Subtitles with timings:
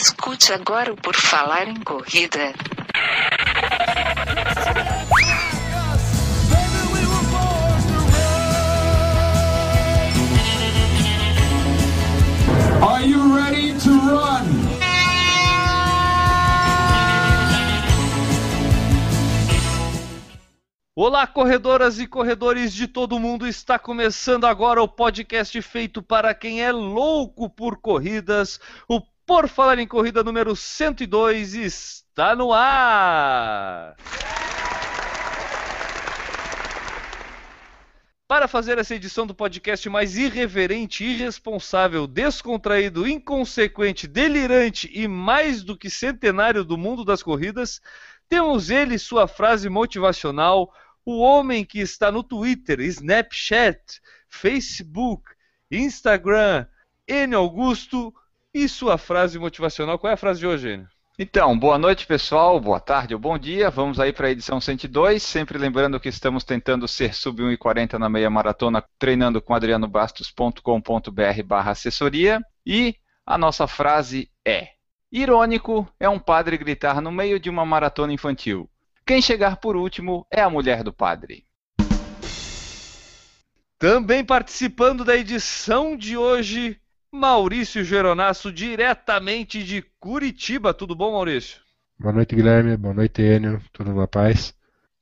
[0.00, 2.54] Escute agora o Por Falar em Corrida.
[12.80, 14.46] Are you ready to run?
[20.94, 23.48] Olá, corredoras e corredores de todo mundo!
[23.48, 28.60] Está começando agora o podcast feito para quem é louco por corridas.
[28.88, 33.94] O Por Falar em Corrida número 102 está no ar!
[38.26, 45.76] Para fazer essa edição do podcast mais irreverente, irresponsável, descontraído, inconsequente, delirante e mais do
[45.76, 47.82] que centenário do mundo das corridas,
[48.30, 50.72] temos ele, sua frase motivacional,
[51.04, 55.30] o homem que está no Twitter, Snapchat, Facebook,
[55.70, 56.66] Instagram,
[57.06, 58.14] N Augusto
[58.52, 59.98] e sua frase motivacional.
[59.98, 60.88] Qual é a frase de hoje, Enio?
[61.20, 63.70] Então, boa noite pessoal, boa tarde ou bom dia.
[63.70, 65.20] Vamos aí para a edição 102.
[65.20, 72.40] Sempre lembrando que estamos tentando ser sub 1,40 na meia maratona, treinando com adrianobastos.com.br/barra assessoria.
[72.64, 72.94] E
[73.26, 74.68] a nossa frase é:
[75.10, 78.70] Irônico é um padre gritar no meio de uma maratona infantil.
[79.04, 81.44] Quem chegar por último é a mulher do padre.
[83.76, 86.80] Também participando da edição de hoje,
[87.12, 90.74] Maurício Geronasso, diretamente de Curitiba.
[90.74, 91.60] Tudo bom, Maurício?
[91.98, 92.76] Boa noite, Guilherme.
[92.76, 93.60] Boa noite, Enio.
[93.72, 94.54] Tudo na paz?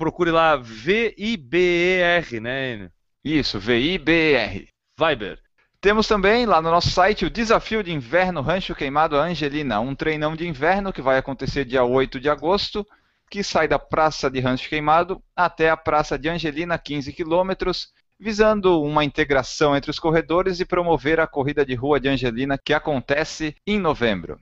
[0.00, 2.92] Procure lá V-I-B-E-R, né, Enio?
[3.22, 4.66] Isso, V-I-B-E-R.
[4.98, 5.38] Viber.
[5.78, 10.34] Temos também lá no nosso site o Desafio de Inverno Rancho Queimado Angelina, um treinão
[10.34, 12.86] de inverno que vai acontecer dia 8 de agosto,
[13.30, 18.82] que sai da Praça de Rancho Queimado até a Praça de Angelina, 15 quilômetros, visando
[18.82, 23.54] uma integração entre os corredores e promover a corrida de rua de Angelina que acontece
[23.66, 24.40] em novembro.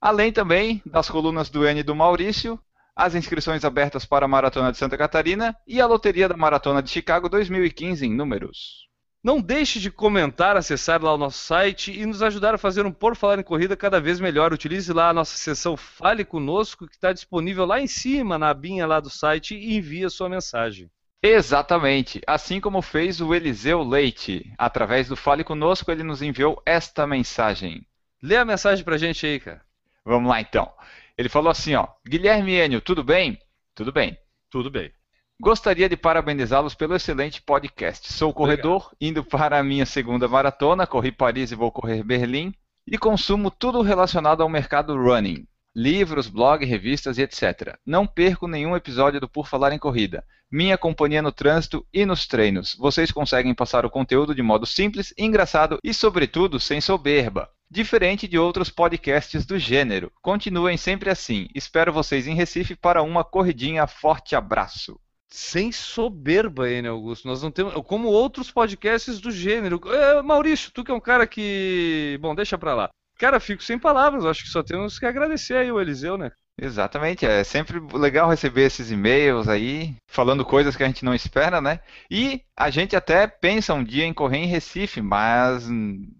[0.00, 2.60] Além também das colunas do N do Maurício,
[3.00, 6.90] as inscrições abertas para a Maratona de Santa Catarina e a loteria da Maratona de
[6.90, 8.86] Chicago 2015 em números.
[9.24, 12.92] Não deixe de comentar, acessar lá o nosso site e nos ajudar a fazer um
[12.92, 14.52] Por Falar em Corrida cada vez melhor.
[14.52, 18.86] Utilize lá a nossa seção Fale Conosco, que está disponível lá em cima, na abinha
[18.86, 20.90] lá do site, e envie a sua mensagem.
[21.22, 24.52] Exatamente, assim como fez o Eliseu Leite.
[24.58, 27.86] Através do Fale Conosco, ele nos enviou esta mensagem.
[28.22, 29.62] Lê a mensagem pra gente aí, cara.
[30.04, 30.70] Vamos lá então.
[31.20, 33.38] Ele falou assim, ó, Guilherme Enio, tudo bem?
[33.74, 34.16] Tudo bem.
[34.50, 34.90] Tudo bem.
[35.38, 38.10] Gostaria de parabenizá-los pelo excelente podcast.
[38.10, 38.96] Sou corredor, Obrigado.
[39.02, 42.54] indo para a minha segunda maratona, corri Paris e vou correr Berlim,
[42.86, 45.46] e consumo tudo relacionado ao mercado running.
[45.76, 47.76] Livros, blog, revistas e etc.
[47.84, 50.24] Não perco nenhum episódio do Por Falar em Corrida.
[50.50, 52.74] Minha companhia no trânsito e nos treinos.
[52.78, 57.46] Vocês conseguem passar o conteúdo de modo simples, engraçado e, sobretudo, sem soberba.
[57.70, 60.10] Diferente de outros podcasts do gênero.
[60.20, 61.46] Continuem sempre assim.
[61.54, 63.86] Espero vocês em Recife para uma corridinha.
[63.86, 64.98] Forte abraço.
[65.28, 66.88] Sem soberba, N.
[66.88, 67.28] Augusto.
[67.28, 67.72] Nós não temos.
[67.86, 69.80] Como outros podcasts do gênero.
[69.86, 72.18] É, Maurício, tu que é um cara que.
[72.20, 72.90] Bom, deixa pra lá.
[73.16, 74.24] Cara, fico sem palavras.
[74.24, 76.32] Acho que só temos que agradecer aí o Eliseu, né?
[76.62, 81.58] Exatamente, é sempre legal receber esses e-mails aí, falando coisas que a gente não espera,
[81.58, 81.80] né?
[82.10, 85.66] E a gente até pensa um dia em correr em Recife, mas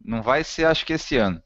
[0.02, 1.42] não vai ser, acho que esse ano.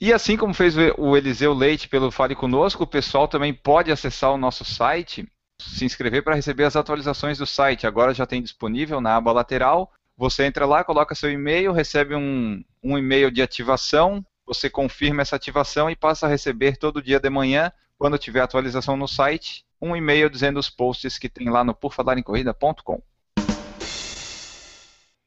[0.00, 4.32] E assim como fez o Eliseu Leite pelo Fale Conosco, o pessoal também pode acessar
[4.32, 5.30] o nosso site,
[5.60, 7.86] se inscrever para receber as atualizações do site.
[7.86, 9.92] Agora já tem disponível na aba lateral.
[10.16, 15.36] Você entra lá, coloca seu e-mail, recebe um, um e-mail de ativação, você confirma essa
[15.36, 19.94] ativação e passa a receber todo dia de manhã quando tiver atualização no site, um
[19.94, 23.02] e-mail dizendo os posts que tem lá no porfalarencorrida.com.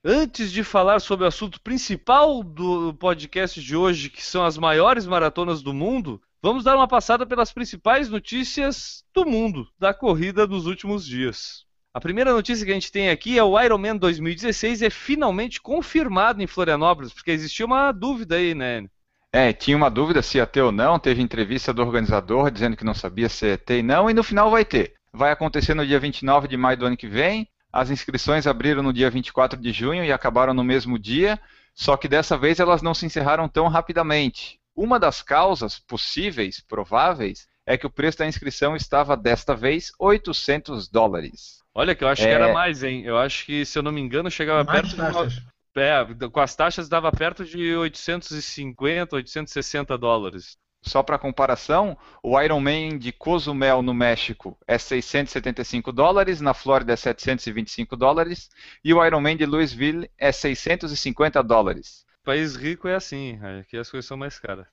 [0.03, 5.05] Antes de falar sobre o assunto principal do podcast de hoje, que são as maiores
[5.05, 10.65] maratonas do mundo, vamos dar uma passada pelas principais notícias do mundo da corrida dos
[10.65, 11.65] últimos dias.
[11.93, 16.41] A primeira notícia que a gente tem aqui é o Ironman 2016 é finalmente confirmado
[16.41, 18.87] em Florianópolis, porque existia uma dúvida aí, né?
[19.33, 22.83] É, tinha uma dúvida se ia ter ou não, teve entrevista do organizador dizendo que
[22.83, 24.93] não sabia se ia ter e não, e no final vai ter.
[25.13, 28.91] Vai acontecer no dia 29 de maio do ano que vem, as inscrições abriram no
[28.91, 31.39] dia 24 de junho e acabaram no mesmo dia,
[31.73, 34.59] só que dessa vez elas não se encerraram tão rapidamente.
[34.75, 40.89] Uma das causas possíveis, prováveis, é que o preço da inscrição estava desta vez 800
[40.89, 41.61] dólares.
[41.73, 42.25] Olha que eu acho é...
[42.25, 43.03] que era mais, hein?
[43.05, 45.41] Eu acho que, se eu não me engano, chegava mais perto de...
[45.75, 50.57] É, com as taxas dava perto de 850, 860 dólares.
[50.83, 56.95] Só para comparação, o Ironman de Cozumel, no México, é 675 dólares, na Flórida é
[56.95, 58.49] 725 dólares,
[58.83, 62.03] e o Ironman de Louisville é 650 dólares.
[62.23, 64.65] País rico é assim, aqui as coisas são mais caras.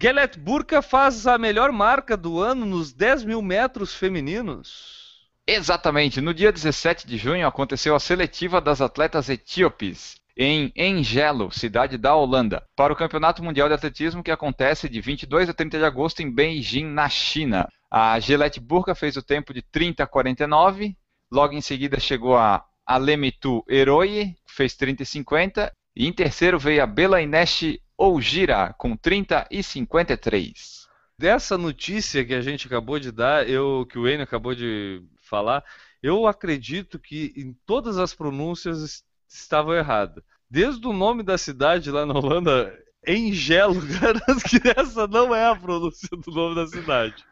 [0.00, 5.05] Gelet Burka faz a melhor marca do ano nos 10 mil metros femininos.
[5.48, 11.96] Exatamente, no dia 17 de junho aconteceu a seletiva das atletas etíopes em Engelo, cidade
[11.96, 15.84] da Holanda, para o Campeonato Mundial de Atletismo que acontece de 22 a 30 de
[15.84, 17.68] agosto em Beijing, na China.
[17.88, 20.96] A Gillette Burka fez o tempo de 30 a 49,
[21.30, 26.82] logo em seguida chegou a Alemitu Eroi, fez 30 e 50, e em terceiro veio
[26.82, 30.86] a Belainesh Oujira, com 30 e 53.
[31.16, 35.64] Dessa notícia que a gente acabou de dar, eu que o Enio acabou de falar,
[36.02, 40.22] eu acredito que em todas as pronúncias estavam erradas.
[40.48, 42.72] Desde o nome da cidade lá na Holanda,
[43.06, 47.24] Engelo, garanto que essa não é a pronúncia do nome da cidade.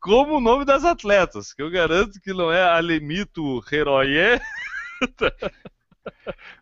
[0.00, 4.40] Como o nome das atletas, que eu garanto que não é Alemito Heroye.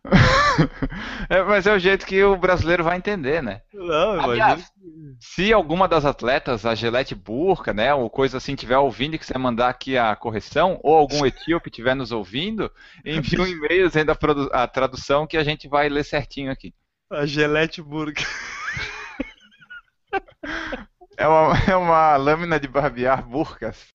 [1.29, 3.61] é, mas é o jeito que o brasileiro vai entender, né?
[3.73, 4.71] Não, Aliás,
[5.19, 9.37] se alguma das atletas, a Gelete Burca, né, ou coisa assim, tiver ouvindo e quiser
[9.37, 12.71] mandar aqui a correção, ou algum etíope estiver nos ouvindo,
[13.05, 16.73] envie um e-mail dizendo a, a, tradução que a gente vai ler certinho aqui.
[17.11, 18.23] A Gelete Burca.
[21.19, 23.87] É uma, é uma lâmina de barbear burcas.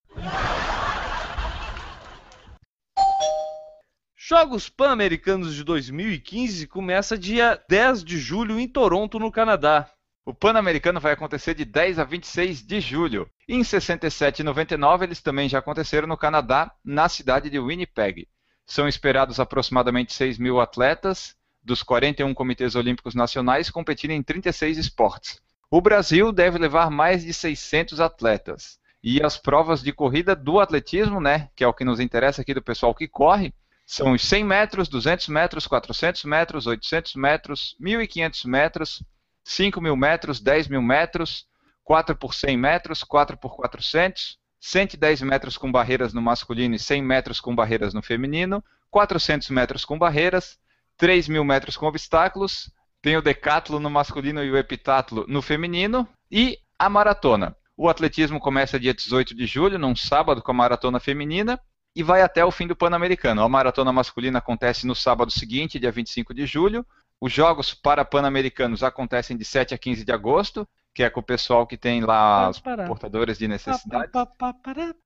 [4.24, 9.90] Jogos Pan-Americanos de 2015 começa dia 10 de julho em Toronto, no Canadá.
[10.24, 13.28] O Pan-Americano vai acontecer de 10 a 26 de julho.
[13.48, 18.28] Em 67 e 99 eles também já aconteceram no Canadá, na cidade de Winnipeg.
[18.64, 25.42] São esperados aproximadamente 6 mil atletas dos 41 comitês olímpicos nacionais competirem em 36 esportes.
[25.68, 28.78] O Brasil deve levar mais de 600 atletas.
[29.02, 32.54] E as provas de corrida do atletismo, né, que é o que nos interessa aqui
[32.54, 33.52] do pessoal que corre,
[33.92, 39.02] são os 100 metros, 200 metros, 400 metros, 800 metros, 1.500 metros,
[39.44, 41.46] 5 mil metros, 10 mil metros,
[41.84, 47.02] 4 por 100 metros, 4 por 400, 110 metros com barreiras no masculino e 100
[47.02, 50.58] metros com barreiras no feminino, 400 metros com barreiras,
[50.96, 52.72] 3 mil metros com obstáculos,
[53.02, 57.54] tem o decatlo no masculino e o epitátulo no feminino e a maratona.
[57.76, 61.60] O atletismo começa dia 18 de julho, num sábado, com a maratona feminina,
[61.94, 63.42] e vai até o fim do Pan-Americano.
[63.42, 66.86] A maratona masculina acontece no sábado seguinte, dia 25 de julho.
[67.20, 71.22] Os jogos para Pan-Americanos acontecem de 7 a 15 de agosto, que é com o
[71.22, 74.10] pessoal que tem lá os portadores de necessidades.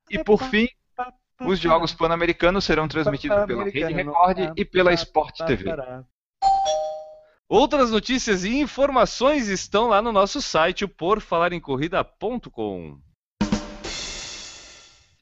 [0.09, 0.67] E por fim,
[1.41, 5.65] os jogos pan-americanos serão transmitidos pela Rede Record e pela Sport TV.
[7.47, 12.99] Outras notícias e informações estão lá no nosso site, porfalarencorrida.com.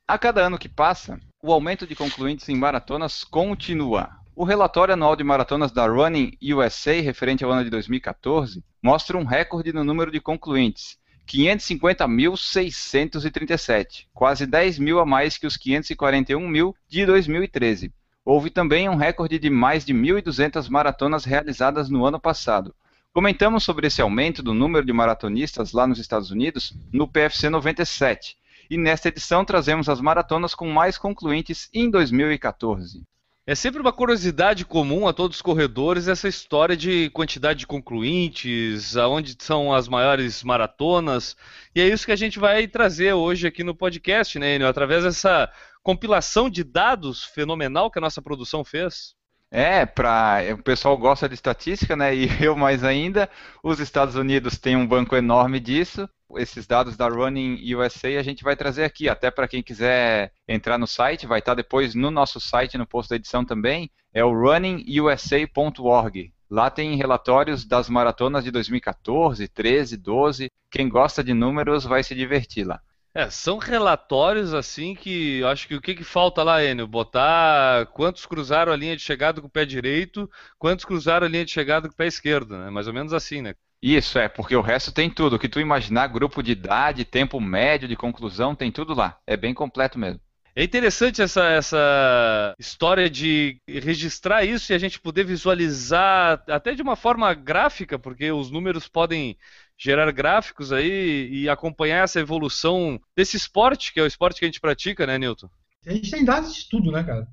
[0.07, 4.09] A cada ano que passa, o aumento de concluintes em maratonas continua.
[4.35, 9.23] O relatório anual de maratonas da Running USA, referente ao ano de 2014, mostra um
[9.23, 10.97] recorde no número de concluintes,
[11.27, 17.93] 550.637, quase 10 mil a mais que os 541 mil de 2013.
[18.25, 22.73] Houve também um recorde de mais de 1.200 maratonas realizadas no ano passado.
[23.13, 28.35] Comentamos sobre esse aumento do número de maratonistas lá nos Estados Unidos no PFC 97,
[28.69, 33.03] e nesta edição trazemos as maratonas com mais concluintes em 2014.
[33.47, 38.97] É sempre uma curiosidade comum a todos os corredores essa história de quantidade de concluintes,
[38.97, 41.35] aonde são as maiores maratonas,
[41.75, 44.67] e é isso que a gente vai trazer hoje aqui no podcast, né, Enio?
[44.67, 45.51] Através dessa
[45.83, 49.14] compilação de dados fenomenal que a nossa produção fez.
[49.51, 52.13] É, pra, o pessoal gosta de estatística, né?
[52.13, 53.29] E eu mais ainda.
[53.63, 58.43] Os Estados Unidos têm um banco enorme disso esses dados da Running USA a gente
[58.43, 62.39] vai trazer aqui, até para quem quiser entrar no site, vai estar depois no nosso
[62.39, 66.33] site, no posto da edição também, é o runningusa.org.
[66.49, 70.51] Lá tem relatórios das maratonas de 2014, 13, 12.
[70.69, 72.79] Quem gosta de números vai se divertir lá.
[73.17, 76.85] É, são relatórios assim que eu acho que o que, que falta lá, Enio?
[76.85, 80.29] Botar quantos cruzaram a linha de chegada com o pé direito,
[80.59, 82.69] quantos cruzaram a linha de chegada com o pé esquerdo, né?
[82.69, 83.55] Mais ou menos assim, né?
[83.81, 85.37] Isso, é, porque o resto tem tudo.
[85.37, 89.17] O que tu imaginar, grupo de idade, tempo médio de conclusão, tem tudo lá.
[89.25, 90.19] É bem completo mesmo.
[90.57, 96.81] É interessante essa, essa história de registrar isso e a gente poder visualizar até de
[96.81, 99.37] uma forma gráfica, porque os números podem
[99.77, 104.47] gerar gráficos aí e acompanhar essa evolução desse esporte, que é o esporte que a
[104.47, 105.49] gente pratica, né, Newton?
[105.85, 107.27] A gente tem dados de tudo, né, cara?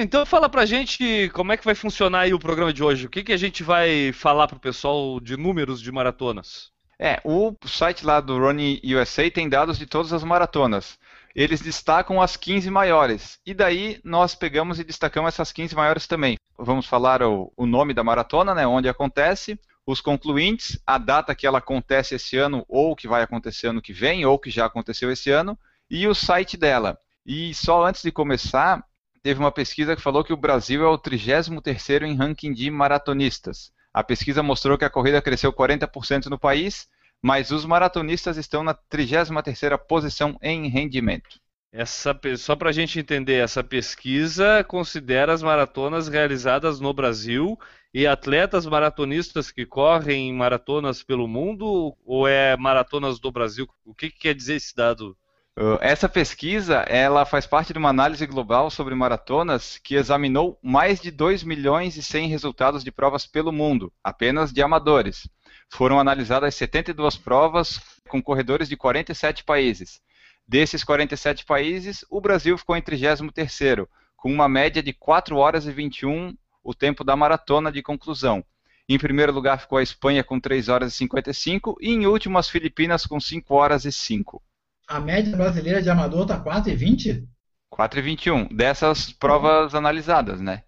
[0.00, 3.06] Então fala pra gente como é que vai funcionar aí o programa de hoje.
[3.06, 6.72] O que, que a gente vai falar pro pessoal de números de maratonas?
[6.98, 10.98] É, o site lá do Running USA tem dados de todas as maratonas
[11.36, 13.38] eles destacam as 15 maiores.
[13.44, 16.38] E daí nós pegamos e destacamos essas 15 maiores também.
[16.58, 21.46] Vamos falar o, o nome da maratona, né, onde acontece, os concluintes, a data que
[21.46, 25.12] ela acontece esse ano, ou que vai acontecer ano que vem, ou que já aconteceu
[25.12, 25.58] esse ano,
[25.90, 26.98] e o site dela.
[27.26, 28.82] E só antes de começar,
[29.22, 33.70] teve uma pesquisa que falou que o Brasil é o 33º em ranking de maratonistas.
[33.92, 36.88] A pesquisa mostrou que a corrida cresceu 40% no país
[37.26, 41.40] mas os maratonistas estão na 33ª posição em rendimento.
[41.72, 47.58] Essa, só para a gente entender, essa pesquisa considera as maratonas realizadas no Brasil
[47.92, 53.66] e atletas maratonistas que correm maratonas pelo mundo ou é maratonas do Brasil?
[53.84, 55.16] O que, que quer dizer esse dado?
[55.58, 61.00] Uh, essa pesquisa ela faz parte de uma análise global sobre maratonas que examinou mais
[61.00, 65.28] de 2 milhões e 100 resultados de provas pelo mundo, apenas de amadores
[65.70, 70.00] foram analisadas 72 provas com corredores de 47 países.
[70.46, 75.72] Desses 47 países, o Brasil ficou em 33º, com uma média de 4 horas e
[75.72, 78.44] 21 o tempo da maratona de conclusão.
[78.88, 82.48] Em primeiro lugar ficou a Espanha com 3 horas e 55 e em último as
[82.48, 84.42] Filipinas com 5 horas e 5.
[84.86, 87.28] A média brasileira de amador está 4 e 20?
[87.68, 90.62] 4 e 21, dessas provas analisadas, né?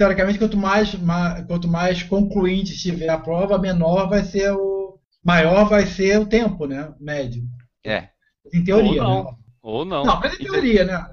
[0.00, 4.98] Teoricamente, quanto mais, mais, quanto mais concluinte estiver a prova, menor vai ser o.
[5.22, 6.94] maior vai ser o tempo, né?
[6.98, 7.42] Médio.
[7.84, 8.08] É.
[8.50, 9.02] Em teoria.
[9.02, 9.24] Ou não.
[9.24, 9.30] Né?
[9.62, 10.04] Ou não.
[10.06, 11.06] Não, mas em teoria, né?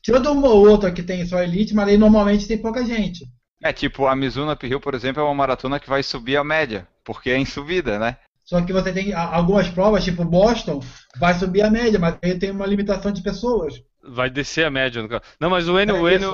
[0.00, 3.26] Tirando uma ou outra que tem só elite, mas aí normalmente tem pouca gente.
[3.60, 6.86] É, tipo, a Mizuno Uphill, por exemplo, é uma maratona que vai subir a média,
[7.04, 8.18] porque é em subida, né?
[8.44, 10.80] Só que você tem algumas provas, tipo Boston,
[11.18, 13.82] vai subir a média, mas aí tem uma limitação de pessoas.
[14.08, 15.02] Vai descer a média.
[15.40, 16.32] Não, mas o Enio, é o, Enio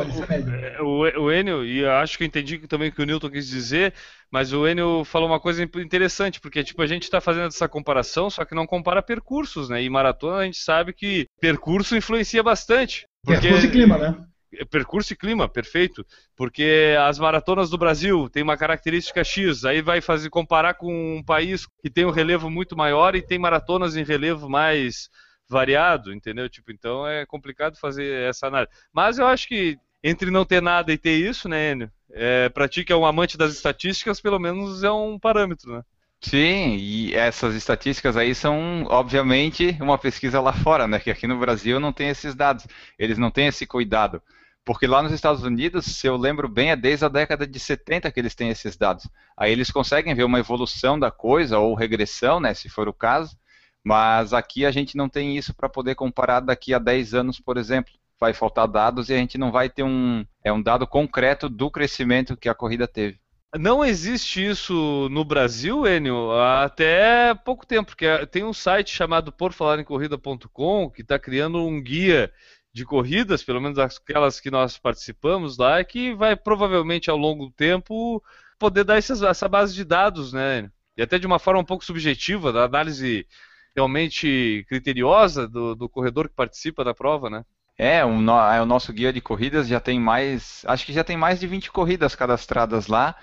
[0.81, 3.95] o, o, Enio, e acho que eu entendi também o que o Newton quis dizer,
[4.31, 8.29] mas o Enio falou uma coisa interessante, porque tipo, a gente está fazendo essa comparação,
[8.29, 9.83] só que não compara percursos, né?
[9.83, 13.07] E maratona a gente sabe que percurso influencia bastante.
[13.25, 13.41] Porque...
[13.41, 14.27] Percurso e clima, né?
[14.55, 16.05] É, percurso e clima, perfeito.
[16.37, 21.23] Porque as maratonas do Brasil têm uma característica X, aí vai fazer comparar com um
[21.23, 25.09] país que tem um relevo muito maior e tem maratonas em relevo mais
[25.53, 26.49] variado, entendeu?
[26.49, 28.73] Tipo, então é complicado fazer essa análise.
[28.93, 31.91] Mas eu acho que entre não ter nada e ter isso, né, Enio?
[32.11, 35.83] É, pra ti que é um amante das estatísticas, pelo menos é um parâmetro, né?
[36.21, 41.01] Sim, e essas estatísticas aí são, obviamente, uma pesquisa lá fora, né?
[41.01, 42.67] Que aqui no Brasil não tem esses dados,
[42.99, 44.23] eles não têm esse cuidado.
[44.65, 48.11] Porque lá nos Estados Unidos, se eu lembro bem, é desde a década de 70
[48.13, 49.09] que eles têm esses dados.
[49.37, 53.37] Aí eles conseguem ver uma evolução da coisa, ou regressão, né, se for o caso,
[53.85, 57.57] mas aqui a gente não tem isso para poder comparar daqui a 10 anos, por
[57.57, 57.93] exemplo.
[58.21, 61.71] Vai faltar dados e a gente não vai ter um, é um dado concreto do
[61.71, 63.19] crescimento que a corrida teve.
[63.59, 70.89] Não existe isso no Brasil, Enio, até pouco tempo, porque tem um site chamado porfalarencorrida.com
[70.89, 72.33] que está criando um guia
[72.73, 77.53] de corridas, pelo menos aquelas que nós participamos lá, que vai provavelmente ao longo do
[77.53, 78.23] tempo
[78.59, 80.71] poder dar essas, essa base de dados, né?
[80.97, 83.27] E até de uma forma um pouco subjetiva, da análise
[83.75, 87.45] realmente criteriosa do, do corredor que participa da prova, né?
[87.79, 91.17] É, o, é, o nosso guia de corridas já tem mais, acho que já tem
[91.17, 93.17] mais de 20 corridas cadastradas lá.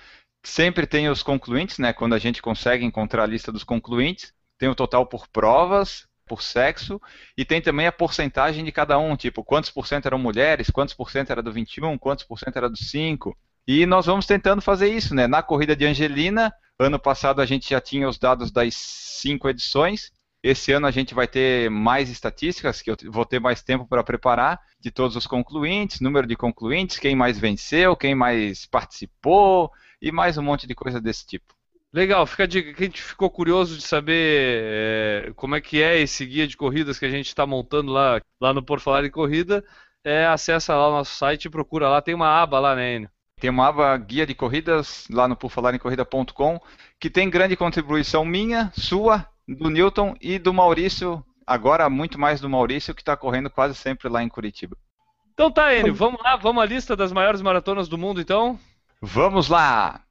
[0.43, 1.93] Sempre tem os concluintes, né?
[1.93, 6.41] Quando a gente consegue encontrar a lista dos concluintes, tem o total por provas, por
[6.41, 7.01] sexo,
[7.35, 10.93] e tem também a porcentagem de cada um, tipo, quantos por cento eram mulheres, quantos
[10.93, 13.35] por cento era do 21, quantos por cento era do 5.
[13.67, 15.27] E nós vamos tentando fazer isso, né?
[15.27, 20.11] Na corrida de Angelina, ano passado a gente já tinha os dados das cinco edições,
[20.41, 24.03] esse ano a gente vai ter mais estatísticas, que eu vou ter mais tempo para
[24.03, 30.11] preparar, de todos os concluintes, número de concluintes, quem mais venceu, quem mais participou e
[30.11, 31.53] mais um monte de coisa desse tipo.
[31.91, 32.71] Legal, fica a dica.
[32.73, 37.05] Quem ficou curioso de saber é, como é que é esse guia de corridas que
[37.05, 39.65] a gente está montando lá, lá no Por Falar em Corrida,
[40.03, 42.01] é, acessa lá o nosso site e procura lá.
[42.01, 43.09] Tem uma aba lá, né, Enio?
[43.39, 46.59] Tem uma aba guia de corridas lá no porfalarencorrida.com
[46.99, 49.25] que tem grande contribuição minha, sua
[49.55, 54.07] do Newton e do Maurício agora muito mais do Maurício, que está correndo quase sempre
[54.07, 54.77] lá em Curitiba.
[55.33, 58.59] Então tá, Enio, vamos lá, vamos à lista das maiores maratonas do mundo, então.
[59.01, 60.03] Vamos lá!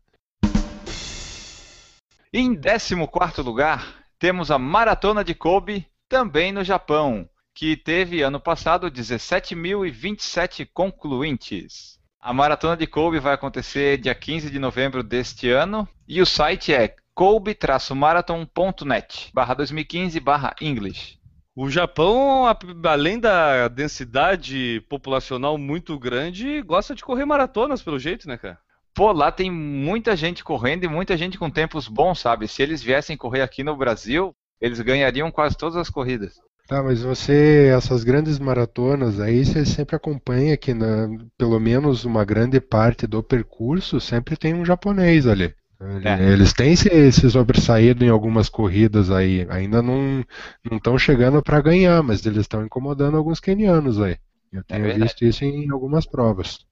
[2.32, 8.90] Em 14 lugar, temos a Maratona de Kobe, também no Japão, que teve ano passado
[8.90, 12.00] 17.027 concluintes.
[12.22, 16.74] A Maratona de Kobe vai acontecer dia 15 de novembro deste ano e o site
[16.74, 21.18] é kobe-marathon.net barra 2015 barra English.
[21.56, 22.46] O Japão,
[22.86, 28.60] além da densidade populacional muito grande, gosta de correr maratonas, pelo jeito, né, cara?
[28.94, 32.48] Pô, lá tem muita gente correndo e muita gente com tempos bons, sabe?
[32.48, 34.32] Se eles viessem correr aqui no Brasil,
[34.62, 36.36] eles ganhariam quase todas as corridas.
[36.68, 42.24] Tá, mas você, essas grandes maratonas aí, você sempre acompanha que na, pelo menos uma
[42.24, 45.52] grande parte do percurso sempre tem um japonês ali.
[45.80, 46.32] É.
[46.32, 49.46] Eles têm se, se sobressaído em algumas corridas aí.
[49.50, 50.26] Ainda não
[50.72, 54.18] estão chegando para ganhar, mas eles estão incomodando alguns kenianos aí.
[54.52, 56.66] Eu é tenho é visto isso em algumas provas.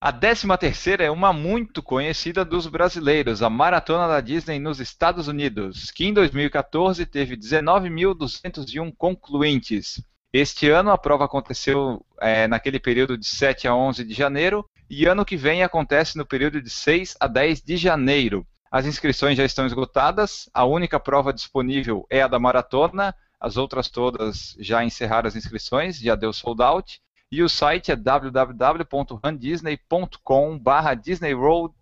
[0.00, 5.26] A 13 terceira é uma muito conhecida dos brasileiros, a Maratona da Disney nos Estados
[5.26, 10.00] Unidos, que em 2014 teve 19.201 concluintes.
[10.40, 15.04] Este ano a prova aconteceu é, naquele período de 7 a 11 de janeiro e
[15.04, 18.46] ano que vem acontece no período de 6 a 10 de janeiro.
[18.70, 23.88] As inscrições já estão esgotadas, a única prova disponível é a da maratona, as outras
[23.88, 27.00] todas já encerraram as inscrições, já deu sold out.
[27.32, 31.74] E o site é www.rundisney.com barra Disney Road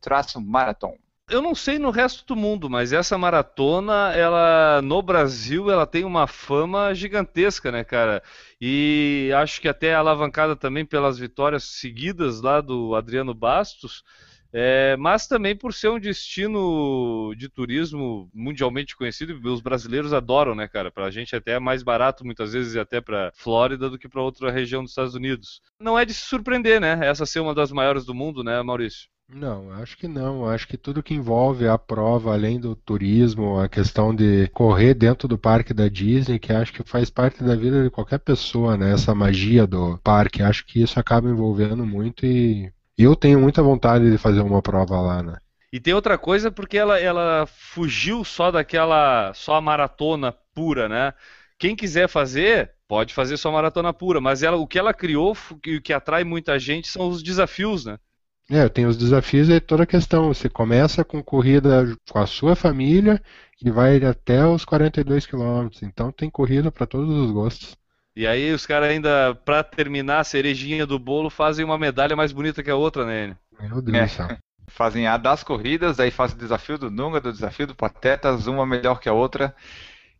[0.42, 0.96] Marathon.
[1.28, 6.04] Eu não sei no resto do mundo, mas essa maratona, ela no Brasil, ela tem
[6.04, 8.22] uma fama gigantesca, né, cara?
[8.60, 14.04] E acho que até alavancada também pelas vitórias seguidas lá do Adriano Bastos.
[14.52, 20.68] É, mas também por ser um destino de turismo mundialmente conhecido, os brasileiros adoram, né,
[20.68, 20.92] cara?
[20.92, 24.52] Pra gente até é mais barato muitas vezes até pra Flórida do que pra outra
[24.52, 25.60] região dos Estados Unidos.
[25.80, 27.00] Não é de se surpreender, né?
[27.02, 29.08] Essa ser uma das maiores do mundo, né, Maurício?
[29.28, 30.48] Não, acho que não.
[30.48, 35.26] Acho que tudo que envolve a prova, além do turismo, a questão de correr dentro
[35.26, 38.92] do parque da Disney, que acho que faz parte da vida de qualquer pessoa, né?
[38.92, 40.42] Essa magia do parque.
[40.42, 45.00] Acho que isso acaba envolvendo muito e eu tenho muita vontade de fazer uma prova
[45.00, 45.36] lá, né?
[45.72, 51.12] E tem outra coisa porque ela, ela fugiu só daquela só a maratona pura, né?
[51.58, 55.56] Quem quiser fazer, pode fazer só maratona pura, mas ela, o que ela criou, o
[55.56, 57.98] que, que atrai muita gente são os desafios, né?
[58.48, 60.32] É, tem os desafios e toda a questão.
[60.32, 63.20] Você começa com corrida com a sua família
[63.60, 65.82] e vai até os 42 quilômetros.
[65.82, 67.76] Então tem corrida para todos os gostos.
[68.14, 72.32] E aí os caras ainda, pra terminar a cerejinha do bolo, fazem uma medalha mais
[72.32, 73.36] bonita que a outra, né?
[73.60, 74.38] Meu Deus é.
[74.68, 78.66] Fazem a das corridas, aí fazem o desafio do Nunga, do desafio do Patetas, uma
[78.66, 79.54] melhor que a outra.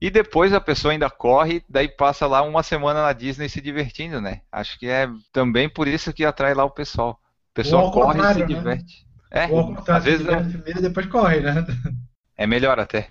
[0.00, 4.20] E depois a pessoa ainda corre, daí passa lá uma semana na Disney se divertindo,
[4.20, 4.42] né?
[4.52, 7.18] Acho que é também por isso que atrai lá o pessoal.
[7.56, 8.46] Pessoal corre e se né?
[8.46, 9.06] diverte.
[9.30, 10.42] É, Ou às vezes é...
[10.42, 11.66] primeiro depois corre, né?
[12.36, 13.08] É melhor até.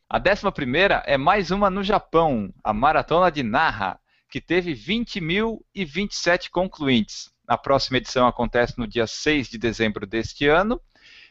[0.08, 3.98] A décima primeira é mais uma no Japão, a Maratona de Naha,
[4.30, 7.32] que teve 20.027 concluintes.
[7.48, 10.80] A próxima edição acontece no dia 6 de dezembro deste ano.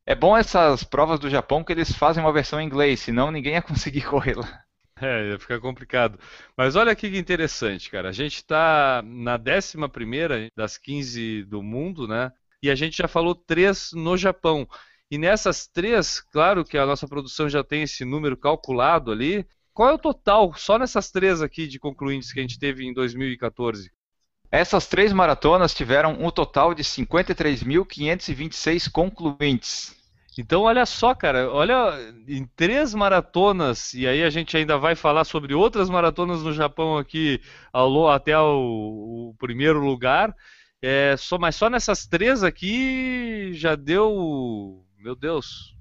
[0.05, 3.53] É bom essas provas do Japão que eles fazem uma versão em inglês, senão ninguém
[3.53, 4.65] ia conseguir correr lá.
[5.01, 6.19] É, ia ficar complicado.
[6.57, 8.09] Mas olha aqui que interessante, cara.
[8.09, 9.77] A gente está na 11
[10.57, 12.33] das 15 do mundo, né?
[12.63, 14.67] E a gente já falou três no Japão.
[15.11, 19.47] E nessas três, claro que a nossa produção já tem esse número calculado ali.
[19.75, 22.95] Qual é o total, só nessas três aqui de concluintes que a gente teve em
[22.95, 23.91] 2014?
[24.51, 29.95] Essas três maratonas tiveram um total de 53.526 concluintes.
[30.38, 31.75] Então, olha só, cara, olha,
[32.29, 36.99] em três maratonas, e aí a gente ainda vai falar sobre outras maratonas no Japão
[36.99, 37.40] aqui
[37.72, 40.35] ao, até o, o primeiro lugar,
[40.83, 45.75] é, só, mas só nessas três aqui já deu, meu Deus,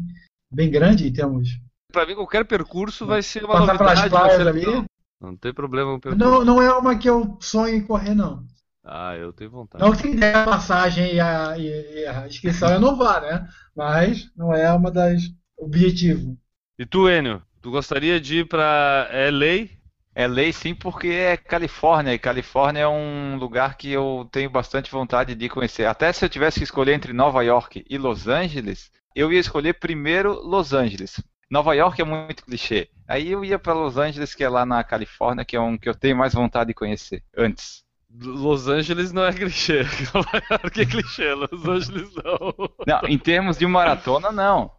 [0.51, 1.49] bem grande em termos.
[1.91, 4.09] Pra mim, qualquer percurso vai ser uma Passar novidade.
[4.09, 4.65] pelas praias ali.
[4.65, 4.85] Não,
[5.21, 5.93] não tem problema.
[5.93, 6.29] o percurso.
[6.29, 8.45] Não, não é uma que eu sonho em correr, não.
[8.83, 9.83] Ah, eu tenho vontade.
[9.83, 13.47] Não que der a passagem e a, e a inscrição eu não vá, né?
[13.75, 15.23] Mas não é uma das
[15.57, 16.35] objetivos.
[16.79, 17.41] E tu, Enio?
[17.61, 19.76] Tu gostaria de ir pra LA
[20.17, 24.89] é lei sim, porque é Califórnia, e Califórnia é um lugar que eu tenho bastante
[24.89, 25.85] vontade de conhecer.
[25.85, 29.73] Até se eu tivesse que escolher entre Nova York e Los Angeles, eu ia escolher
[29.73, 31.21] primeiro Los Angeles.
[31.51, 32.89] Nova York é muito clichê.
[33.07, 35.87] Aí eu ia para Los Angeles, que é lá na Califórnia, que é um que
[35.87, 37.83] eu tenho mais vontade de conhecer antes.
[38.09, 39.83] Los Angeles não é clichê.
[40.15, 42.69] Nova York é clichê, Los Angeles não.
[42.87, 44.71] Não, em termos de maratona, não.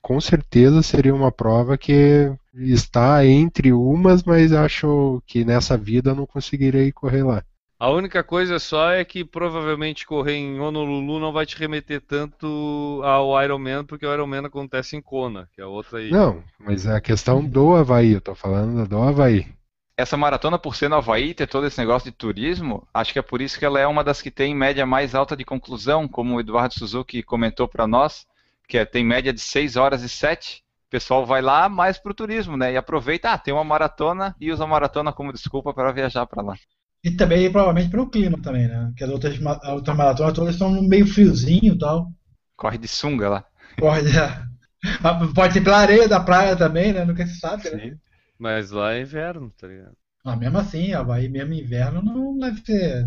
[0.06, 6.28] com certeza seria uma prova que está entre umas, mas acho que nessa vida não
[6.28, 7.44] conseguirei correr lá.
[7.80, 13.02] A única coisa só é que provavelmente correr em Honolulu não vai te remeter tanto
[13.04, 16.12] ao Ironman, porque o Ironman acontece em Kona, que é outra aí.
[16.12, 19.48] Não, mas é a questão do Havaí, eu tô falando do Havaí
[19.98, 23.22] essa maratona, por ser no Havaí, ter todo esse negócio de turismo, acho que é
[23.22, 26.36] por isso que ela é uma das que tem média mais alta de conclusão, como
[26.36, 28.26] o Eduardo Suzuki comentou para nós,
[28.68, 30.64] que é, tem média de 6 horas e 7.
[30.88, 32.72] O pessoal vai lá mais para o turismo, né?
[32.74, 36.44] E aproveita, ah, tem uma maratona e usa a maratona como desculpa para viajar para
[36.44, 36.56] lá.
[37.04, 38.86] E também, provavelmente, pelo clima também, né?
[38.88, 42.12] Porque as outras, outras maratonas todas estão meio friozinho e tal.
[42.56, 43.46] Corre de sunga lá.
[43.80, 44.12] Corre de...
[45.36, 47.04] Pode ser pela areia da praia também, né?
[47.06, 47.98] Nunca se sabe, né?
[48.38, 49.96] Mas lá é inverno, tá ligado?
[50.24, 53.06] Ah, mesmo assim, Havaí mesmo inverno não deve ser.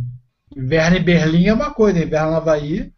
[0.56, 2.92] Inverno em Berlim é uma coisa, inverno na Havaí.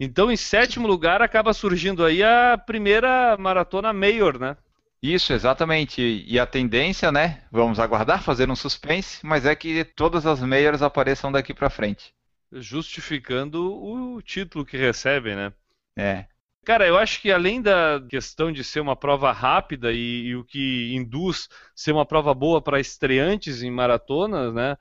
[0.00, 4.56] Então, em sétimo lugar, acaba surgindo aí a primeira maratona Mayor, né?
[5.00, 6.24] Isso, exatamente.
[6.26, 7.44] E a tendência, né?
[7.52, 12.12] Vamos aguardar, fazer um suspense, mas é que todas as meias apareçam daqui para frente.
[12.52, 15.52] Justificando o título que recebem, né?
[15.96, 16.26] É.
[16.66, 20.42] Cara, eu acho que além da questão de ser uma prova rápida e, e o
[20.42, 24.76] que induz ser uma prova boa para estreantes em maratonas, né?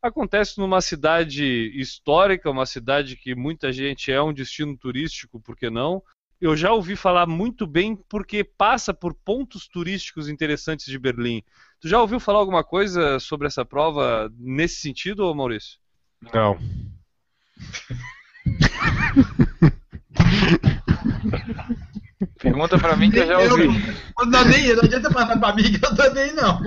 [0.00, 1.44] Acontece numa cidade
[1.78, 6.02] histórica, uma cidade que muita gente é um destino turístico, por que não?
[6.40, 11.42] eu já ouvi falar muito bem porque passa por pontos turísticos interessantes de Berlim.
[11.80, 15.78] Tu já ouviu falar alguma coisa sobre essa prova nesse sentido, Maurício?
[16.32, 16.58] Não.
[22.40, 23.64] Pergunta pra mim que eu já ouvi.
[24.18, 26.60] Eu, não, nem, não adianta passar pra mim que eu também não.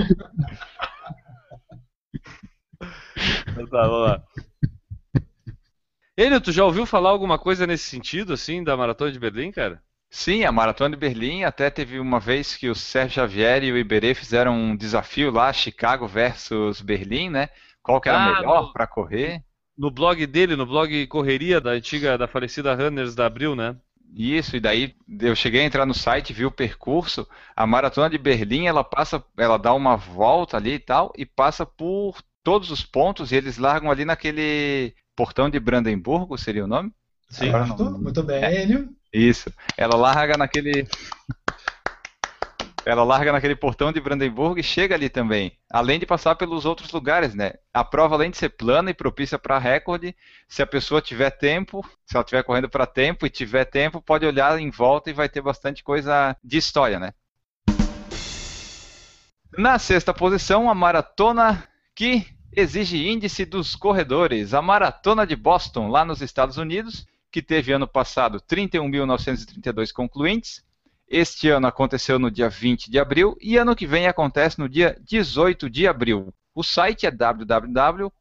[3.48, 4.24] Então tá, vamos lá.
[6.18, 9.82] Enio, tu já ouviu falar alguma coisa nesse sentido, assim, da Maratona de Berlim, cara?
[10.12, 13.78] Sim, a Maratona de Berlim até teve uma vez que o Sérgio Xavier e o
[13.78, 17.50] Iberê fizeram um desafio lá, Chicago versus Berlim, né?
[17.82, 19.44] Qual que era ah, melhor para correr?
[19.78, 23.78] No blog dele, no blog Correria da antiga, da falecida Runners da Abril, né?
[24.14, 27.28] Isso, e daí eu cheguei a entrar no site, vi o percurso.
[27.56, 31.66] A maratona de Berlim, ela passa, ela dá uma volta ali e tal, e passa
[31.66, 36.94] por todos os pontos, e eles largam ali naquele Portão de Brandemburgo seria o nome?
[37.30, 37.52] Sim,
[38.00, 38.66] muito bem, é,
[39.14, 39.52] Isso.
[39.78, 40.88] Ela larga naquele.
[42.90, 45.56] Ela larga naquele portão de Brandemburgo e chega ali também.
[45.70, 47.54] Além de passar pelos outros lugares, né?
[47.72, 50.16] A prova, além de ser plana e propícia para recorde,
[50.48, 54.26] se a pessoa tiver tempo, se ela estiver correndo para tempo e tiver tempo, pode
[54.26, 57.14] olhar em volta e vai ter bastante coisa de história, né?
[59.56, 64.54] Na sexta posição, a maratona que exige índice dos corredores.
[64.54, 70.68] A Maratona de Boston, lá nos Estados Unidos, que teve ano passado 31.932 concluintes.
[71.10, 74.96] Este ano aconteceu no dia 20 de abril e ano que vem acontece no dia
[75.02, 76.32] 18 de abril.
[76.54, 78.14] O site é www.baa.org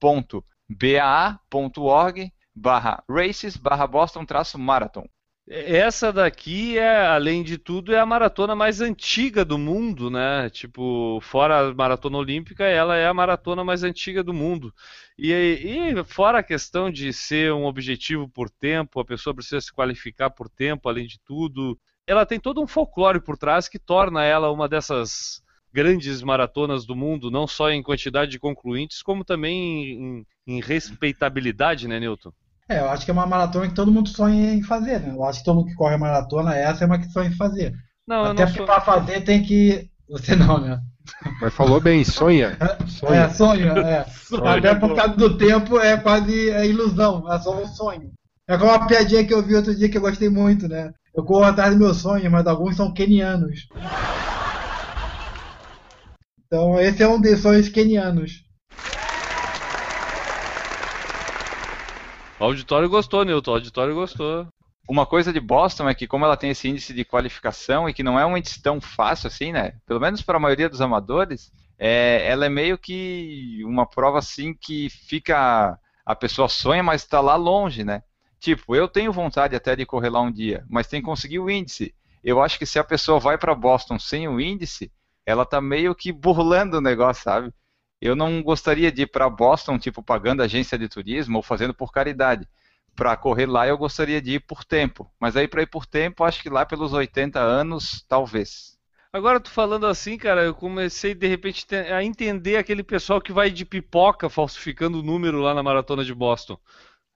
[2.55, 5.07] barra races barra Boston traço marathon.
[5.51, 10.51] Essa daqui é, além de tudo, é a maratona mais antiga do mundo, né?
[10.51, 14.74] Tipo, fora a maratona olímpica, ela é a maratona mais antiga do mundo.
[15.18, 19.72] E, e fora a questão de ser um objetivo por tempo, a pessoa precisa se
[19.72, 24.25] qualificar por tempo, além de tudo, ela tem todo um folclore por trás que torna
[24.25, 25.42] ela uma dessas
[25.73, 31.87] grandes maratonas do mundo, não só em quantidade de concluintes, como também em, em respeitabilidade,
[31.87, 32.33] né, Newton?
[32.66, 35.12] É, eu acho que é uma maratona que todo mundo sonha em fazer, né?
[35.14, 37.75] Eu acho que todo mundo que corre maratona, essa é uma que sonha em fazer.
[38.07, 38.66] Não, Até porque sou...
[38.66, 39.90] para fazer tem que.
[40.09, 40.81] Você não, né?
[41.40, 42.57] Mas falou bem, sonha.
[42.88, 43.21] sonha.
[43.21, 44.05] É, sonha, é.
[44.05, 48.11] sonha Até por causa do tempo é quase é ilusão, é só um sonho.
[48.47, 50.92] É como uma piadinha que eu vi outro dia que eu gostei muito, né?
[51.14, 53.68] Eu corro atrás do meu sonho, mas alguns são kenianos.
[56.47, 58.44] Então esse é um dos sonhos kenianos.
[62.40, 63.51] O auditório gostou, Newton.
[63.51, 64.47] O auditório gostou.
[64.88, 68.03] Uma coisa de Boston é que, como ela tem esse índice de qualificação e que
[68.03, 69.75] não é um índice tão fácil assim, né?
[69.87, 74.55] Pelo menos para a maioria dos amadores, é, ela é meio que uma prova assim
[74.55, 75.79] que fica.
[76.07, 78.03] A pessoa sonha, mas está lá longe, né?
[78.38, 81.51] Tipo, eu tenho vontade até de correr lá um dia, mas tem que conseguir o
[81.51, 81.94] índice.
[82.22, 84.92] Eu acho que se a pessoa vai para Boston sem o índice,
[85.24, 87.53] ela tá meio que burlando o negócio, sabe?
[88.01, 91.92] Eu não gostaria de ir para Boston, tipo, pagando agência de turismo ou fazendo por
[91.92, 92.48] caridade.
[92.94, 95.11] Para correr lá, eu gostaria de ir por tempo.
[95.20, 98.79] Mas aí, para ir por tempo, acho que lá pelos 80 anos, talvez.
[99.12, 103.51] Agora, tu falando assim, cara, eu comecei de repente a entender aquele pessoal que vai
[103.51, 106.59] de pipoca falsificando o número lá na maratona de Boston.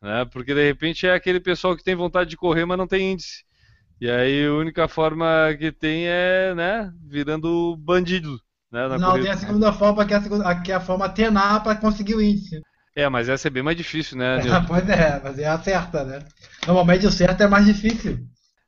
[0.02, 0.24] Né?
[0.32, 3.44] Porque de repente é aquele pessoal que tem vontade de correr, mas não tem índice.
[4.00, 8.40] E aí a única forma que tem é, né, virando bandido.
[8.72, 9.22] Né, não, corrida.
[9.22, 12.16] tem a segunda forma, que é a, segunda, que é a forma tenar para conseguir
[12.16, 12.60] o índice.
[12.96, 14.40] É, mas essa é bem mais difícil, né?
[14.40, 16.18] É, pois é, mas é a certa, né?
[16.66, 18.18] Normalmente o certo é mais difícil.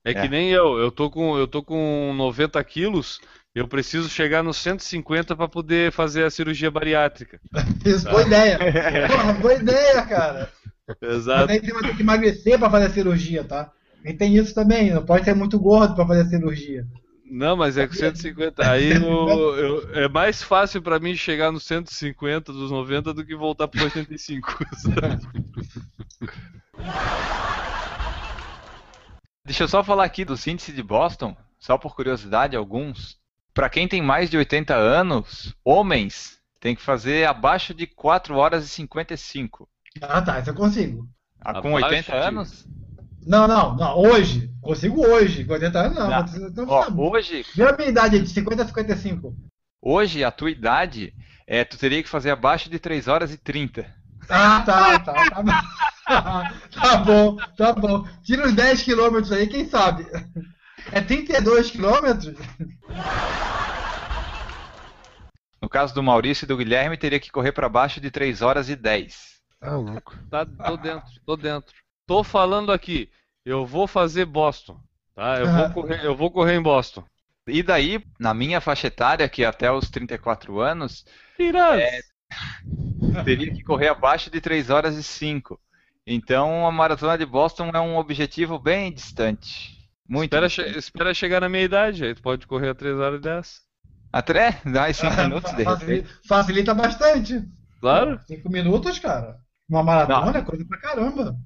[0.05, 3.21] É, é, que nem eu, eu tô com, eu tô com 90 quilos,
[3.55, 7.41] eu preciso chegar nos 150 para poder fazer a cirurgia bariátrica.
[7.85, 8.11] Isso, tá?
[8.13, 8.59] boa ideia.
[9.09, 10.53] Porra, boa ideia, cara.
[11.01, 11.47] Exato.
[11.47, 13.73] Mas aí você vai ter que emagrecer para fazer a cirurgia, tá?
[14.05, 16.87] E tem isso também, não pode ser muito gordo para fazer a cirurgia.
[17.25, 18.71] Não, mas é com 150.
[18.71, 23.35] Aí no, eu, é mais fácil para mim chegar no 150 dos 90 do que
[23.35, 24.59] voltar pro 85.
[29.45, 33.19] Deixa eu só falar aqui dos índices de Boston, só por curiosidade, alguns.
[33.53, 38.65] Para quem tem mais de 80 anos, homens, tem que fazer abaixo de 4 horas
[38.65, 39.69] e 55.
[40.01, 41.09] Ah, tá, isso eu consigo.
[41.41, 42.19] Ah, com 80 de...
[42.19, 42.67] anos?
[43.27, 43.99] Não, não, não.
[43.99, 44.51] Hoje.
[44.61, 45.45] Consigo hoje.
[45.45, 46.09] Com 80 anos não.
[46.09, 46.69] não.
[46.69, 47.45] Ó, hoje.
[47.57, 49.35] Minha minha idade é de 50 a 55.
[49.81, 51.15] Hoje, a tua idade,
[51.47, 53.87] é, tu teria que fazer abaixo de 3 horas e 30.
[54.29, 55.13] Ah, tá, tá.
[55.13, 55.53] Tá bom,
[56.81, 57.37] tá bom.
[57.57, 58.09] Tá bom.
[58.23, 60.07] Tira uns 10 quilômetros aí, quem sabe?
[60.91, 62.35] É 32 quilômetros?
[65.61, 68.69] No caso do Maurício e do Guilherme, teria que correr para baixo de 3 horas
[68.69, 69.34] e 10.
[69.65, 70.15] Tá louco.
[70.31, 71.75] Tá, tô dentro, tô dentro.
[72.07, 73.09] Tô falando aqui,
[73.47, 74.79] eu vou fazer Boston,
[75.15, 75.39] tá?
[75.41, 77.03] Eu vou correr, eu vou correr em Boston.
[77.47, 81.05] E daí, na minha faixa etária, que é até os 34 anos,
[81.39, 82.01] é,
[83.25, 85.59] teria que correr abaixo de 3 horas e 5.
[86.07, 89.89] Então, a maratona de Boston é um objetivo bem distante.
[90.07, 90.73] Muito espera, distante.
[90.73, 93.61] Che espera chegar na minha idade, aí tu pode correr a 3 horas e 10.
[94.13, 94.61] Até?
[94.67, 96.09] Dá 5 minutos de repente.
[96.29, 97.43] Facilita bastante.
[97.81, 98.21] Claro.
[98.27, 99.44] 5 minutos, cara.
[99.69, 100.39] Uma maratona Não.
[100.39, 101.37] é coisa pra caramba.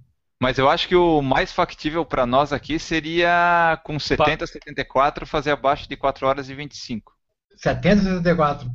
[0.40, 5.50] Mas eu acho que o mais factível para nós aqui seria com 70, 74 fazer
[5.50, 7.12] abaixo de 4 horas e 25.
[7.56, 8.70] 70, 74?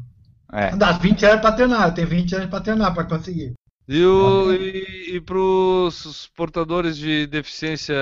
[0.51, 0.75] É.
[0.75, 3.53] Dá 20 anos para treinar, eu tenho 20 anos para treinar para conseguir.
[3.87, 7.95] E, o, e, e para os portadores de deficiência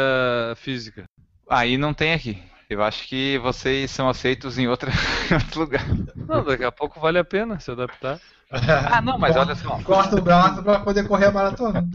[0.56, 1.06] física?
[1.50, 2.42] Aí não tem aqui.
[2.72, 4.90] Eu acho que vocês são aceitos em, outra,
[5.30, 5.86] em outro lugar.
[6.16, 8.18] Não, daqui a pouco vale a pena se adaptar.
[8.54, 9.82] Ah, não, mas olha só.
[9.82, 11.88] Corta o braço para poder correr a maratona.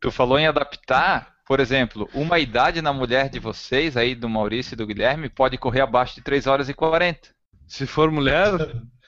[0.00, 4.72] Tu falou em adaptar, por exemplo, uma idade na mulher de vocês, aí do Maurício
[4.72, 7.28] e do Guilherme, pode correr abaixo de 3 horas e 40.
[7.66, 8.52] Se for mulher.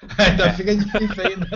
[0.18, 0.52] Ainda é.
[0.54, 1.46] fica difícil ainda.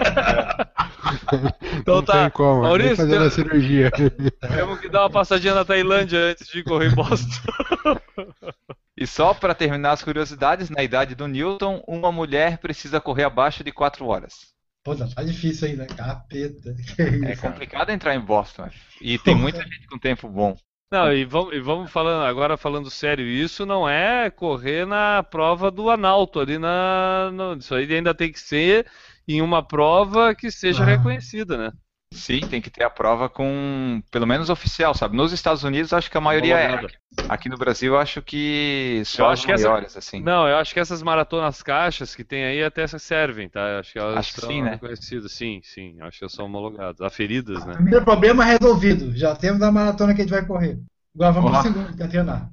[1.79, 2.23] Então não tá.
[2.23, 3.27] Tem como, Maurício, fazer tem...
[3.27, 3.91] a cirurgia.
[3.91, 7.27] Temos que dar uma passadinha na Tailândia antes de correr em Boston.
[8.97, 13.65] E só para terminar as curiosidades, na idade do Newton, uma mulher precisa correr abaixo
[13.65, 14.55] de 4 horas.
[14.85, 16.77] Pô, tá difícil ainda, capeta.
[17.27, 18.71] É complicado entrar em Boston.
[19.01, 20.57] E tem muita gente com tempo bom.
[20.91, 25.71] Não, e vamos, e vamos falando agora falando sério, isso não é correr na prova
[25.71, 27.31] do Analto ali na.
[27.59, 28.87] Isso aí ainda tem que ser
[29.27, 30.87] em uma prova que seja Ah.
[30.87, 31.73] reconhecida, né?
[32.15, 35.17] Sim, tem que ter a prova com, pelo menos oficial, sabe?
[35.17, 36.87] Nos Estados Unidos acho que a maioria é.
[37.29, 40.21] Aqui no Brasil acho que só Eu as acho que essa- maiores, assim.
[40.23, 43.81] Não, eu acho que essas maratonas caixas que tem aí até servem, tá?
[43.81, 44.71] Acho que elas Acho que são sim, né?
[44.71, 45.97] reconhecidas, sim, sim.
[46.03, 47.75] Acho que elas são homologadas, aferidas, né?
[47.75, 49.17] Primeiro problema resolvido.
[49.17, 50.79] Já temos a maratona que a gente vai correr.
[51.15, 51.55] Agora vamos Ó.
[51.55, 52.51] pro segundo, que é treinar.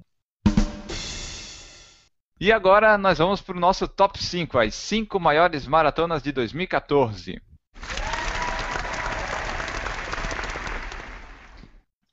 [2.40, 7.40] E agora nós vamos para o nosso top 5, as 5 maiores maratonas de 2014.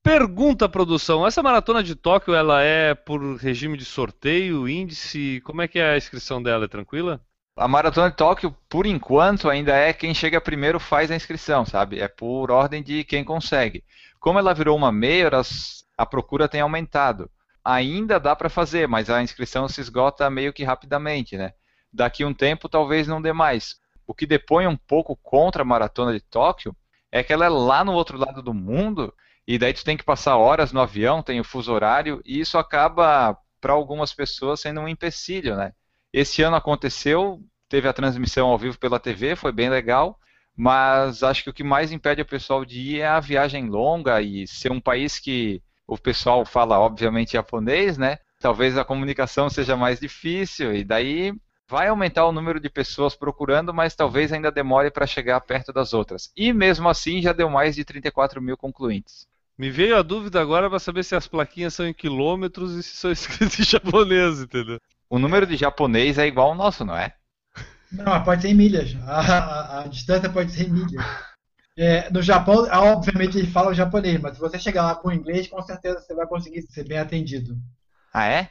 [0.00, 1.26] Pergunta, produção.
[1.26, 5.40] Essa maratona de Tóquio, ela é por regime de sorteio, índice?
[5.44, 6.66] Como é que é a inscrição dela?
[6.66, 7.20] É tranquila?
[7.56, 12.00] A Maratona de Tóquio, por enquanto, ainda é quem chega primeiro faz a inscrição, sabe?
[12.00, 13.84] É por ordem de quem consegue.
[14.20, 14.92] Como ela virou uma
[15.38, 17.30] as- a procura tem aumentado.
[17.64, 21.52] Ainda dá para fazer, mas a inscrição se esgota meio que rapidamente, né?
[21.92, 23.76] Daqui um tempo talvez não dê mais.
[24.06, 26.76] O que depõe um pouco contra a Maratona de Tóquio
[27.10, 29.14] é que ela é lá no outro lado do mundo
[29.46, 32.58] e daí tu tem que passar horas no avião, tem o fuso horário e isso
[32.58, 35.72] acaba para algumas pessoas sendo um empecilho, né?
[36.14, 40.16] Esse ano aconteceu, teve a transmissão ao vivo pela TV, foi bem legal,
[40.56, 44.22] mas acho que o que mais impede o pessoal de ir é a viagem longa
[44.22, 48.18] e ser um país que o pessoal fala, obviamente, japonês, né?
[48.38, 51.34] Talvez a comunicação seja mais difícil e daí
[51.68, 55.92] vai aumentar o número de pessoas procurando, mas talvez ainda demore para chegar perto das
[55.92, 56.30] outras.
[56.36, 59.26] E mesmo assim já deu mais de 34 mil concluintes.
[59.58, 62.94] Me veio a dúvida agora para saber se as plaquinhas são em quilômetros e se
[62.94, 64.78] são escritas em japonês, entendeu?
[65.14, 67.14] O número de japonês é igual ao nosso, não é?
[67.90, 68.94] Não, mas pode ser em milhas.
[69.06, 71.04] A, a- a distância pode ser em milhas.
[71.76, 75.48] É, no Japão, ah, obviamente, eles falam japonês, mas se você chegar lá com inglês,
[75.48, 77.56] com certeza você vai conseguir ser bem atendido.
[78.12, 78.50] Ah, é?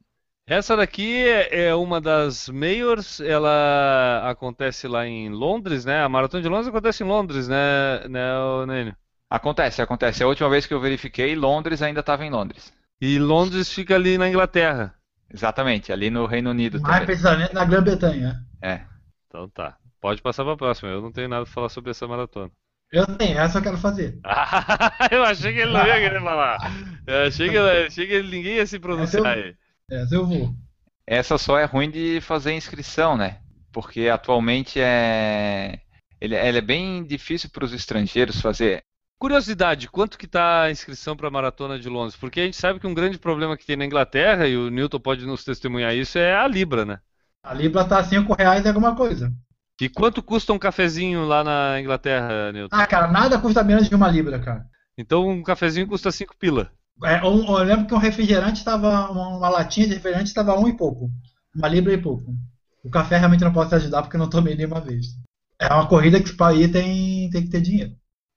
[0.46, 6.04] Essa daqui é uma das Mayors, ela acontece lá em Londres, né?
[6.04, 8.94] A Maratona de Londres acontece em Londres, né, né?
[9.34, 10.22] Acontece, acontece.
[10.22, 12.72] A última vez que eu verifiquei, Londres ainda estava em Londres.
[13.00, 14.94] E Londres fica ali na Inglaterra.
[15.28, 17.06] Exatamente, ali no Reino Unido Mais também.
[17.06, 18.36] precisamente na Grã-Bretanha.
[18.62, 18.82] É.
[19.26, 19.76] Então tá.
[20.00, 20.88] Pode passar pra próxima.
[20.88, 22.48] Eu não tenho nada pra falar sobre essa maratona.
[22.92, 24.20] Eu tenho, essa eu quero fazer.
[25.10, 26.58] eu achei que ele não ia querer falar.
[27.04, 29.56] Eu achei que, achei que ninguém ia se pronunciar aí.
[29.90, 30.54] Essa eu vou.
[31.04, 33.40] Essa só é ruim de fazer inscrição, né?
[33.72, 35.80] Porque atualmente é.
[36.20, 38.84] Ele, ela é bem difícil para os estrangeiros fazer.
[39.18, 42.14] Curiosidade, quanto que tá a inscrição para a Maratona de Londres?
[42.16, 45.00] Porque a gente sabe que um grande problema que tem na Inglaterra, e o Newton
[45.00, 47.00] pode nos testemunhar isso, é a Libra, né?
[47.44, 49.32] A Libra tá 5 reais e alguma coisa.
[49.80, 52.76] E quanto custa um cafezinho lá na Inglaterra, Newton?
[52.76, 54.66] Ah, cara, nada custa menos de uma Libra, cara.
[54.98, 56.72] Então um cafezinho custa 5 pila.
[57.02, 59.10] É, um- eu lembro que um refrigerante estava.
[59.10, 61.10] Uma, uma latinha de refrigerante estava um e pouco.
[61.54, 62.34] Uma Libra e pouco.
[62.84, 65.06] O café realmente não posso te ajudar porque eu não tomei nenhuma vez.
[65.60, 67.92] É uma corrida que para ir tem, tem que ter dinheiro.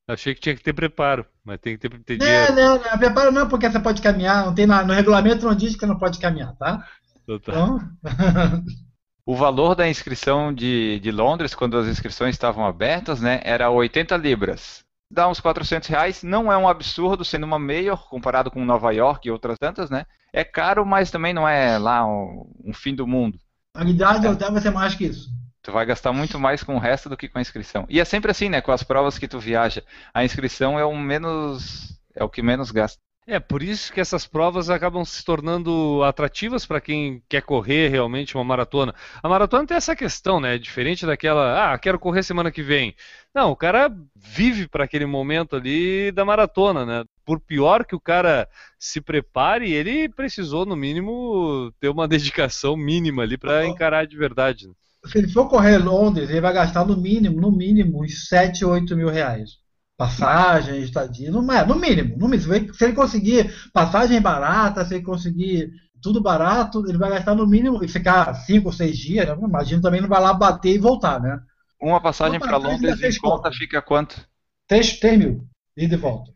[0.08, 2.55] Achei que tinha que ter preparo, mas tem que ter, ter Não, dinheiro.
[2.55, 5.76] não, não, preparo não, porque você pode caminhar, não tem na- no regulamento não diz
[5.76, 6.86] que não pode caminhar, tá?
[7.24, 7.53] Então tá.
[7.53, 7.80] Então,
[9.26, 14.16] O valor da inscrição de, de Londres, quando as inscrições estavam abertas, né, era 80
[14.18, 14.84] libras.
[15.12, 19.28] Dá uns 400 reais, não é um absurdo sendo uma Major, comparado com Nova York
[19.28, 20.05] e outras tantas, né?
[20.34, 23.39] É caro, mas também não é lá um, um fim do mundo.
[23.74, 25.30] a unidade de hotel vai ser mais que isso.
[25.68, 27.86] Tu vai gastar muito mais com o resto do que com a inscrição.
[27.89, 28.61] E é sempre assim, né?
[28.61, 32.72] Com as provas que tu viaja, a inscrição é o menos, é o que menos
[32.72, 32.97] gasta.
[33.28, 38.36] É, por isso que essas provas acabam se tornando atrativas para quem quer correr realmente
[38.36, 38.95] uma maratona.
[39.22, 40.57] A maratona tem essa questão, né?
[40.57, 42.95] Diferente daquela, ah, quero correr semana que vem.
[43.36, 47.03] Não, o cara vive para aquele momento ali da maratona, né?
[47.26, 48.47] Por pior que o cara
[48.80, 54.70] se prepare, ele precisou, no mínimo, ter uma dedicação mínima ali para encarar de verdade.
[54.70, 54.74] né?
[55.12, 58.95] Se ele for correr Londres, ele vai gastar no mínimo, no mínimo, uns 7, 8
[58.95, 59.51] mil reais.
[59.97, 62.74] Passagem, estadia, no, é, no mínimo, no mínimo.
[62.74, 67.84] Se ele conseguir passagem barata, se ele conseguir tudo barato, ele vai gastar no mínimo
[67.84, 69.36] e ficar 5 ou 6 dias, né?
[69.41, 71.39] imagino também não vai lá bater e voltar, né?
[71.82, 74.28] Uma passagem para Londres em conta fica quanto?
[74.68, 76.32] 3, 3 mil, ida e volta.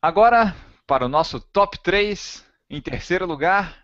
[0.00, 0.54] Agora,
[0.86, 3.81] para o nosso top 3, em terceiro lugar,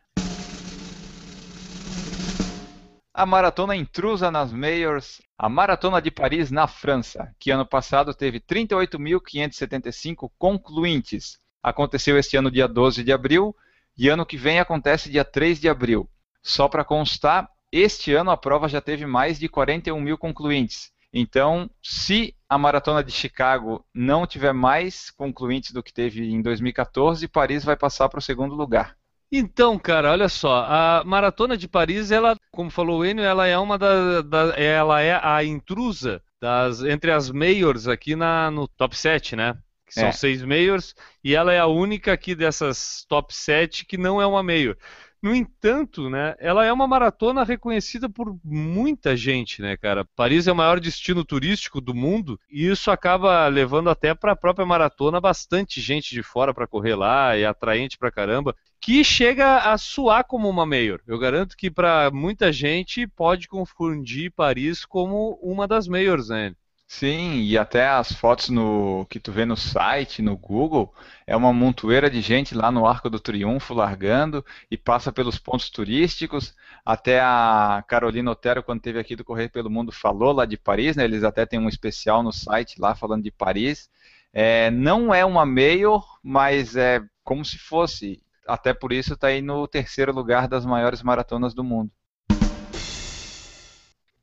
[3.19, 8.39] a maratona intrusa nas Majors, a Maratona de Paris na França, que ano passado teve
[8.39, 11.41] 38.575 concluintes.
[11.61, 13.57] Aconteceu este ano dia 12 de abril
[13.97, 16.09] e ano que vem acontece dia 3 de abril.
[16.41, 20.93] Só para constar, este ano a prova já teve mais de 41 mil concluintes.
[21.13, 27.27] Então, se a maratona de Chicago não tiver mais concluintes do que teve em 2014,
[27.27, 28.97] Paris vai passar para o segundo lugar.
[29.31, 33.57] Então, cara, olha só, a maratona de Paris, ela, como falou o Enio, ela é
[33.59, 38.97] uma da, da- ela é a intrusa das entre as majors aqui na, no top
[38.97, 39.55] 7, né?
[39.87, 40.13] Que são É.
[40.13, 40.95] seis majors
[41.25, 44.77] e ela é a única aqui dessas top 7 que não é uma major.
[45.21, 50.05] No entanto, né, ela é uma maratona reconhecida por muita gente, né, cara?
[50.15, 54.37] Paris é o maior destino turístico do mundo e isso acaba levando até para a
[54.37, 59.73] própria maratona bastante gente de fora para correr lá, é atraente pra caramba, que chega
[59.73, 61.01] a soar como uma major.
[61.05, 66.55] Eu garanto que para muita gente pode confundir Paris como uma das majors, né?
[66.91, 70.93] Sim, e até as fotos no que tu vê no site, no Google,
[71.27, 75.69] é uma montoeira de gente lá no Arco do Triunfo largando e passa pelos pontos
[75.69, 76.57] turísticos.
[76.85, 80.97] Até a Carolina Otero, quando esteve aqui do Correr pelo Mundo, falou lá de Paris,
[80.97, 81.05] né?
[81.05, 83.91] Eles até têm um especial no site lá falando de Paris.
[84.33, 88.23] É, não é uma major, mas é como se fosse.
[88.47, 91.91] Até por isso está aí no terceiro lugar das maiores maratonas do mundo.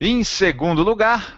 [0.01, 1.35] Em segundo lugar,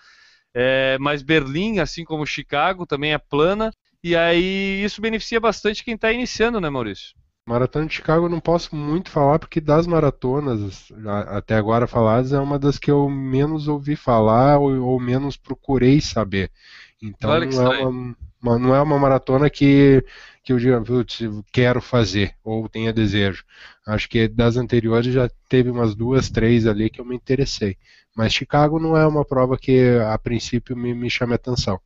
[0.53, 3.73] É, mas Berlim, assim como Chicago, também é plana.
[4.05, 7.17] E aí isso beneficia bastante quem está iniciando, né, Maurício?
[7.47, 10.93] Maratona de Chicago eu não posso muito falar, porque das maratonas
[11.29, 16.03] até agora faladas é uma das que eu menos ouvi falar ou, ou menos procurei
[16.03, 16.51] saber.
[17.01, 20.05] Então não é uma, uma- não é uma maratona que,
[20.45, 23.45] que eu diga, "Putz, eu quero fazer ou tenha desejo.
[23.87, 27.77] Acho que das anteriores já teve umas duas, três ali que eu me interessei.
[28.17, 31.81] Mas Chicago não é uma prova que a princípio me, me chame atenção.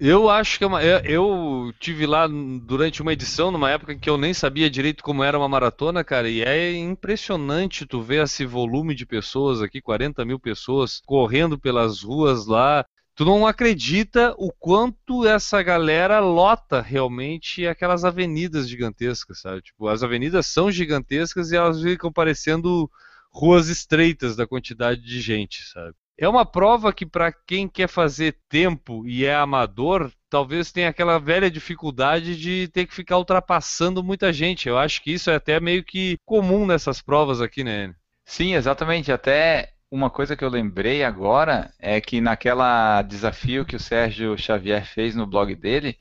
[0.00, 0.82] Eu acho que é uma.
[0.82, 5.24] Eu, eu tive lá durante uma edição, numa época que eu nem sabia direito como
[5.24, 10.24] era uma maratona, cara, e é impressionante tu ver esse volume de pessoas aqui, 40
[10.24, 12.84] mil pessoas correndo pelas ruas lá.
[13.18, 19.60] Tu não acredita o quanto essa galera lota realmente aquelas avenidas gigantescas, sabe?
[19.60, 22.88] Tipo, as avenidas são gigantescas e elas ficam parecendo
[23.28, 25.96] ruas estreitas da quantidade de gente, sabe?
[26.16, 31.18] É uma prova que para quem quer fazer tempo e é amador, talvez tenha aquela
[31.18, 34.68] velha dificuldade de ter que ficar ultrapassando muita gente.
[34.68, 37.92] Eu acho que isso é até meio que comum nessas provas aqui, né?
[38.24, 39.10] Sim, exatamente.
[39.10, 44.84] Até Uma coisa que eu lembrei agora é que naquela desafio que o Sérgio Xavier
[44.84, 45.96] fez no blog dele,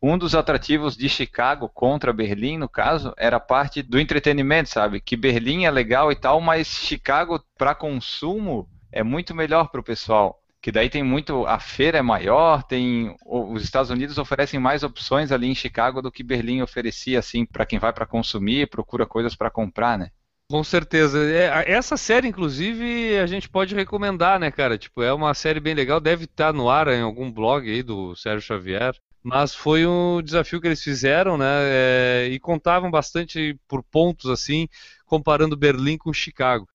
[0.00, 5.00] um dos atrativos de Chicago contra Berlim, no caso, era parte do entretenimento, sabe?
[5.00, 9.84] Que Berlim é legal e tal, mas Chicago para consumo é muito melhor para o
[9.84, 10.40] pessoal.
[10.60, 15.32] Que daí tem muito, a feira é maior, tem os Estados Unidos oferecem mais opções
[15.32, 19.34] ali em Chicago do que Berlim oferecia assim para quem vai para consumir, procura coisas
[19.34, 20.10] para comprar, né?
[20.52, 21.18] Com certeza.
[21.32, 24.76] É, essa série, inclusive, a gente pode recomendar, né, cara?
[24.76, 28.14] Tipo, é uma série bem legal, deve estar no ar em algum blog aí do
[28.14, 28.94] Sérgio Xavier.
[29.22, 31.46] Mas foi um desafio que eles fizeram, né?
[31.46, 34.68] É, e contavam bastante por pontos, assim,
[35.06, 36.68] comparando Berlim com Chicago.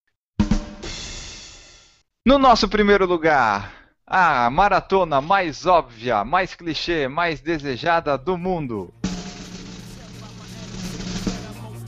[2.25, 8.91] No nosso primeiro lugar, a maratona mais óbvia, mais clichê, mais desejada do mundo.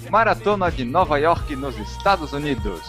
[0.10, 2.82] Maratona de Nova York, nos Estados Unidos,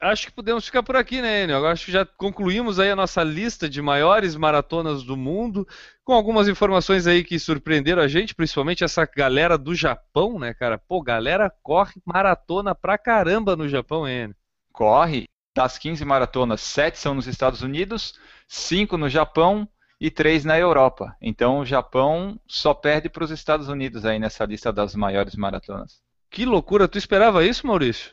[0.00, 1.66] Acho que podemos ficar por aqui, né, Enio?
[1.66, 5.68] Acho que já concluímos aí a nossa lista de maiores maratonas do mundo,
[6.02, 10.78] com algumas informações aí que surpreenderam a gente, principalmente essa galera do Japão, né, cara?
[10.78, 14.34] Pô, galera corre maratona pra caramba no Japão, Enio.
[14.72, 15.28] Corre.
[15.54, 18.14] Das 15 maratonas, 7 são nos Estados Unidos,
[18.48, 19.68] 5 no Japão
[20.02, 21.16] e três na Europa.
[21.22, 26.00] Então o Japão só perde para os Estados Unidos aí nessa lista das maiores maratonas.
[26.28, 26.88] Que loucura!
[26.88, 28.10] Tu esperava isso, Maurício?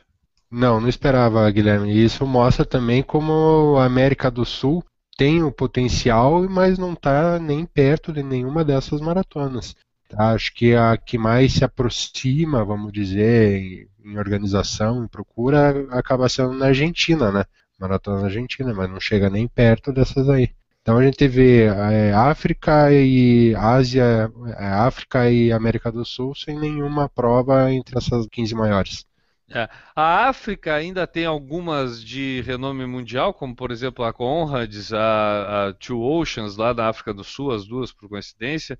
[0.48, 1.92] Não, não esperava, Guilherme.
[1.92, 4.84] E isso mostra também como a América do Sul
[5.16, 9.74] tem o potencial, mas não está nem perto de nenhuma dessas maratonas.
[10.16, 16.52] Acho que a que mais se aproxima, vamos dizer, em organização, em procura, acaba sendo
[16.52, 17.44] na Argentina, né?
[17.80, 20.50] maratona argentina, mas não chega nem perto dessas aí.
[20.82, 26.58] Então a gente vê é, África e Ásia, é, África e América do Sul sem
[26.58, 29.06] nenhuma prova entre essas 15 maiores.
[29.52, 29.68] É.
[29.96, 35.72] A África ainda tem algumas de renome mundial, como por exemplo a Conrads, a, a
[35.74, 38.78] Two Oceans lá da África do Sul, as duas por coincidência,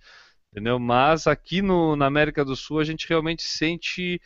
[0.51, 0.79] entendeu?
[0.79, 4.21] Mas aqui no, na América do Sul a gente realmente sente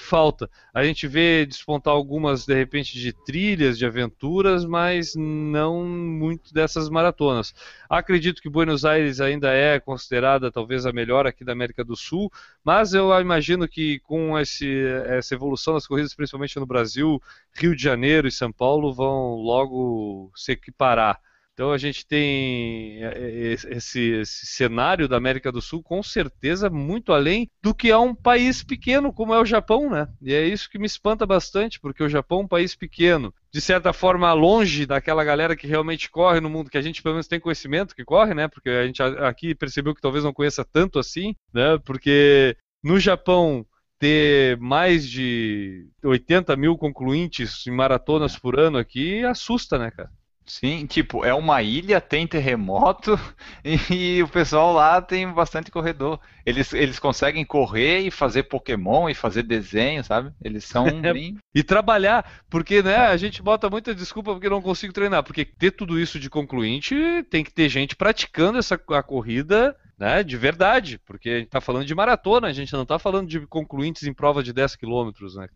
[0.00, 0.50] falta.
[0.72, 6.88] A gente vê despontar algumas, de repente, de trilhas, de aventuras, mas não muito dessas
[6.88, 7.54] maratonas.
[7.88, 12.30] Acredito que Buenos Aires ainda é considerada talvez a melhor aqui da América do Sul,
[12.64, 14.68] mas eu imagino que com esse,
[15.06, 17.20] essa evolução das corridas, principalmente no Brasil,
[17.52, 21.20] Rio de Janeiro e São Paulo vão logo se equiparar.
[21.60, 26.70] Então a gente tem é, é, esse, esse, cenário da América do Sul com certeza
[26.70, 30.08] muito além do que é um país pequeno como é o Japão, né?
[30.22, 33.60] E é isso que me espanta bastante, porque o Japão é um país pequeno, de
[33.60, 37.28] certa forma longe daquela galera que realmente corre no mundo, que a gente pelo menos
[37.28, 38.48] tem conhecimento que corre, né?
[38.48, 41.76] Porque a gente aqui percebeu que talvez não conheça tanto assim, né?
[41.84, 43.66] Porque no Japão
[43.98, 50.10] ter mais de 80 mil concluintes em maratonas por ano aqui assusta, né, cara?
[50.46, 53.16] Sim, tipo, é uma ilha, tem terremoto
[53.88, 56.18] e o pessoal lá tem bastante corredor.
[56.44, 60.32] Eles, eles conseguem correr e fazer Pokémon e fazer desenho, sabe?
[60.42, 61.36] Eles são bem...
[61.54, 65.22] E trabalhar, porque né, a gente bota muita desculpa porque não consigo treinar.
[65.22, 66.96] Porque ter tudo isso de concluinte,
[67.30, 71.60] tem que ter gente praticando essa a corrida né, de verdade, porque a gente está
[71.60, 75.36] falando de maratona, a gente não está falando de concluintes em prova de 10 quilômetros,
[75.36, 75.48] né?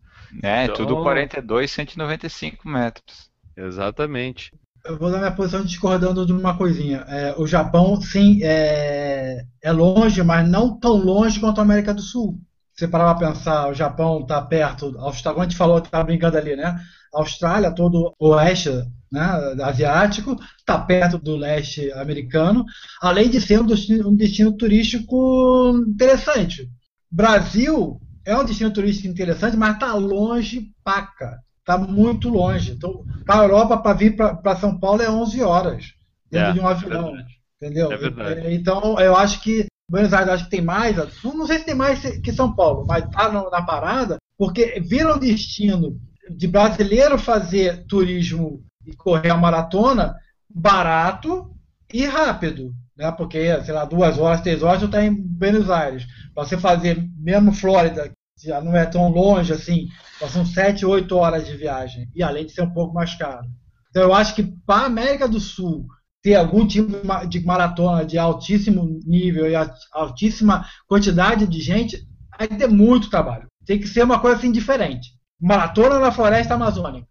[0.43, 0.75] É, então...
[0.75, 3.29] tudo 42, 195 metros.
[3.57, 4.51] Exatamente
[4.85, 6.99] eu vou dar minha posição discordando de uma coisinha.
[7.07, 12.01] É, o Japão, sim, é, é, longe, mas não tão longe quanto a América do
[12.01, 12.39] Sul.
[12.73, 16.55] Se parar para pensar, o Japão está perto, Austrália, a gente falou, está brincando ali,
[16.55, 16.79] né?
[17.13, 18.69] A Austrália, todo o oeste
[19.11, 19.21] né,
[19.63, 22.65] asiático, está perto do leste americano,
[23.01, 26.69] além de ser um destino, um destino turístico interessante.
[27.09, 32.71] Brasil é um destino turístico interessante, mas está longe paca está muito longe.
[32.71, 35.85] Então, para a Europa, para vir para São Paulo é 11 horas
[36.29, 37.17] dentro é, de um avião.
[37.17, 37.25] É
[37.59, 37.89] entendeu?
[37.91, 38.53] É.
[38.53, 41.99] Então, eu acho que Buenos Aires acho que tem mais, não sei se tem mais
[41.99, 45.99] que São Paulo, mas está na parada, porque vira um destino
[46.29, 50.15] de brasileiro fazer turismo e correr a maratona
[50.49, 51.51] barato
[51.93, 52.73] e rápido.
[52.97, 53.11] Né?
[53.11, 56.05] Porque, sei lá, duas horas, três horas, tu está em Buenos Aires.
[56.33, 58.11] Para você fazer mesmo Flórida,
[58.43, 59.87] já não é tão longe assim,
[60.29, 63.47] são 7, 8 horas de viagem, e além de ser um pouco mais caro.
[63.89, 65.87] Então eu acho que para a América do Sul
[66.21, 66.91] ter algum tipo
[67.27, 69.53] de maratona de altíssimo nível e
[69.93, 72.05] altíssima quantidade de gente,
[72.37, 73.47] vai ter muito trabalho.
[73.65, 75.11] Tem que ser uma coisa assim diferente.
[75.39, 77.07] Maratona na floresta amazônica.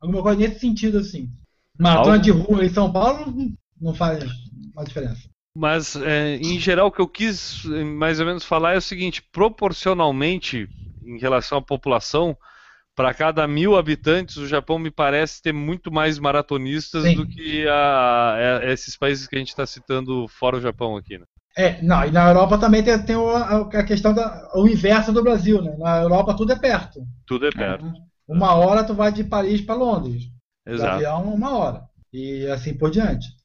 [0.00, 1.30] Alguma coisa nesse sentido assim.
[1.78, 2.24] Maratona Algo...
[2.24, 3.34] de rua em São Paulo
[3.80, 4.24] não faz
[4.74, 5.28] uma diferença.
[5.60, 9.20] Mas, é, em geral, o que eu quis mais ou menos falar é o seguinte:
[9.32, 10.68] proporcionalmente,
[11.04, 12.36] em relação à população,
[12.94, 17.16] para cada mil habitantes, o Japão me parece ter muito mais maratonistas Sim.
[17.16, 20.96] do que a, a, a esses países que a gente está citando fora o Japão
[20.96, 21.18] aqui.
[21.18, 21.24] Né?
[21.56, 25.74] É, não, e na Europa também tem, tem a, questão do inverso do Brasil, né?
[25.76, 27.00] Na Europa tudo é perto.
[27.26, 27.84] Tudo é perto.
[27.84, 27.92] É,
[28.28, 30.22] uma hora tu vai de Paris para Londres.
[30.64, 30.94] Exato.
[30.94, 31.82] avião, uma hora.
[32.12, 33.37] E assim por diante.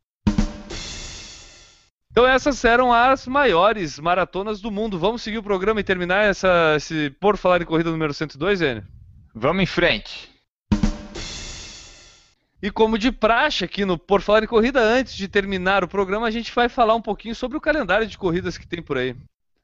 [2.14, 4.99] Então essas eram as maiores maratonas do mundo.
[4.99, 8.84] Vamos seguir o programa e terminar essa, esse Por Falar em Corrida número 102, Enio?
[9.34, 10.30] Vamos em frente.
[12.61, 16.28] E como de praxe aqui no Por Falar em Corrida, antes de terminar o programa,
[16.28, 19.16] a gente vai falar um pouquinho sobre o calendário de corridas que tem por aí.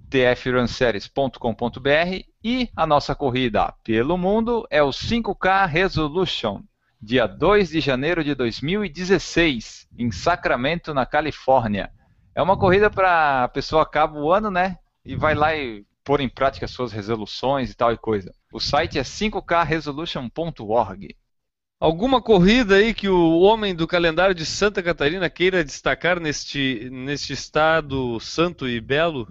[0.10, 6.62] tfrunseries.com.br e a nossa corrida pelo mundo é o 5K Resolution,
[7.02, 11.90] dia 2 de janeiro de 2016, em Sacramento, na Califórnia.
[12.36, 14.78] É uma corrida para a pessoa acaba o ano, né?
[15.04, 18.32] E vai lá e pôr em prática suas resoluções e tal e coisa.
[18.54, 21.16] O site é 5kresolution.org.
[21.80, 27.34] Alguma corrida aí que o homem do calendário de Santa Catarina queira destacar neste, neste
[27.34, 29.28] estado santo e belo?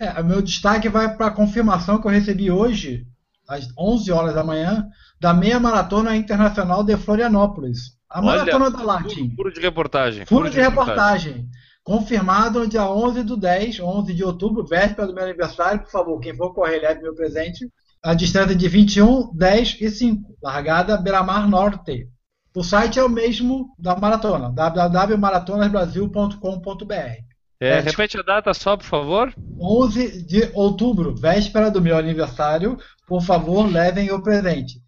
[0.00, 3.06] É, o meu destaque vai para a confirmação que eu recebi hoje,
[3.48, 4.86] às 11 horas da manhã,
[5.20, 7.96] da meia maratona internacional de Florianópolis.
[8.08, 9.30] A Olha, maratona da Latin.
[9.30, 10.26] Furo, furo de reportagem.
[10.26, 11.48] Furo de reportagem.
[11.82, 15.80] Confirmado no dia 11 do 10, 11 de outubro, véspera do meu aniversário.
[15.80, 17.68] Por favor, quem for correr, leve meu presente.
[18.02, 20.36] A distância de 21, 10 e 5.
[20.42, 22.08] Largada Beira-Mar Norte.
[22.54, 27.24] O site é o mesmo da maratona, www.maratonasbrasil.com.br.
[27.58, 29.32] É, repete a data só, por favor.
[29.58, 32.76] 11 de outubro, véspera do meu aniversário.
[33.06, 34.80] Por favor, levem o presente.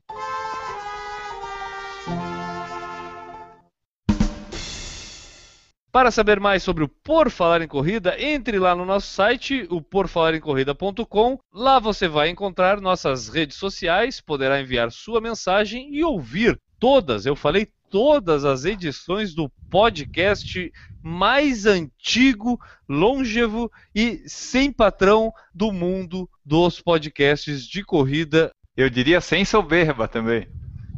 [5.95, 9.81] Para saber mais sobre o Por Falar em Corrida, entre lá no nosso site, o
[9.81, 11.39] porfalarencorrida.com.
[11.53, 17.37] Lá você vai encontrar nossas redes sociais, poderá enviar sua mensagem e ouvir todas, eu
[17.37, 20.73] falei todas as edições do podcast
[21.05, 28.50] mais antigo, longevo e sem patrão do mundo dos podcasts de corrida.
[28.74, 30.48] Eu diria sem soberba também.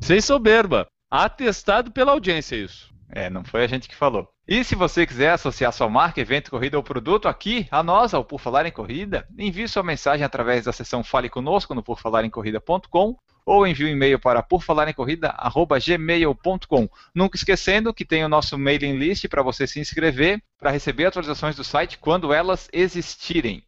[0.00, 0.86] Sem soberba.
[1.10, 2.94] Atestado pela audiência isso.
[3.10, 4.28] É, não foi a gente que falou.
[4.46, 8.24] E se você quiser associar sua marca, evento, corrida ou produto aqui a nós, ao
[8.24, 13.16] Por Falar em Corrida, envie sua mensagem através da seção Fale Conosco no porfalarencorrida.com
[13.46, 16.88] ou envie um e-mail para porfalarencorrida.gmail.com.
[17.14, 21.54] Nunca esquecendo que tem o nosso mailing list para você se inscrever para receber atualizações
[21.54, 23.62] do site quando elas existirem.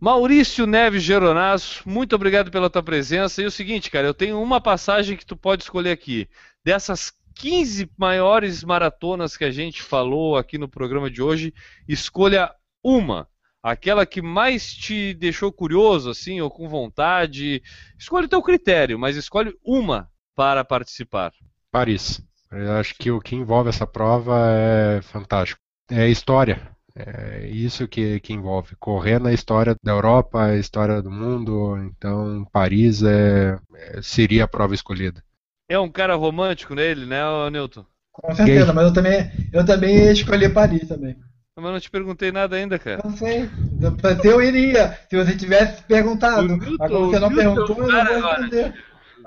[0.00, 3.40] Maurício Neves Geronasso, muito obrigado pela tua presença.
[3.40, 6.28] E o seguinte, cara, eu tenho uma passagem que tu pode escolher aqui.
[6.64, 11.54] Dessas 15 maiores maratonas que a gente falou aqui no programa de hoje,
[11.88, 12.52] escolha
[12.82, 13.28] uma.
[13.62, 17.62] Aquela que mais te deixou curioso, assim, ou com vontade.
[17.96, 21.32] Escolhe o teu critério, mas escolhe uma para participar.
[21.70, 22.20] Paris.
[22.50, 25.60] Eu acho que o que envolve essa prova é fantástico.
[25.90, 26.60] É história.
[26.94, 28.76] É isso que, que envolve.
[28.78, 31.78] Correr na história da Europa, a história do mundo.
[31.78, 35.22] Então, Paris é, é, seria a prova escolhida.
[35.68, 37.86] É um cara romântico nele, né, Newton?
[38.10, 38.74] Com certeza, Gay.
[38.74, 41.16] mas eu também, eu também escolhi Paris também.
[41.56, 43.02] Mas não te perguntei nada ainda, cara.
[43.04, 43.50] Não sei.
[44.24, 44.98] Eu iria.
[45.08, 46.48] Se você tivesse perguntado.
[46.48, 48.74] Newton, Agora você não perguntou, eu não vou responder.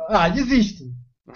[0.09, 0.83] Ah, desisto.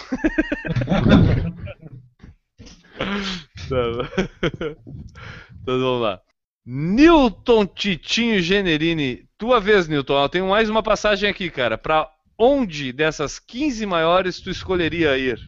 [5.61, 6.19] então vamos lá.
[6.65, 9.27] Newton Titinho Generini.
[9.37, 10.21] Tua vez, Newton.
[10.21, 11.77] Eu tenho mais uma passagem aqui, cara.
[11.77, 15.39] Pra onde dessas 15 maiores tu escolheria ir?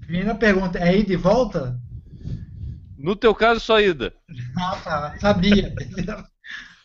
[0.00, 1.78] Primeira pergunta, é ida e volta?
[3.02, 4.12] No teu caso, só ida.
[4.58, 5.14] Ah, tá.
[5.18, 5.74] Sabia.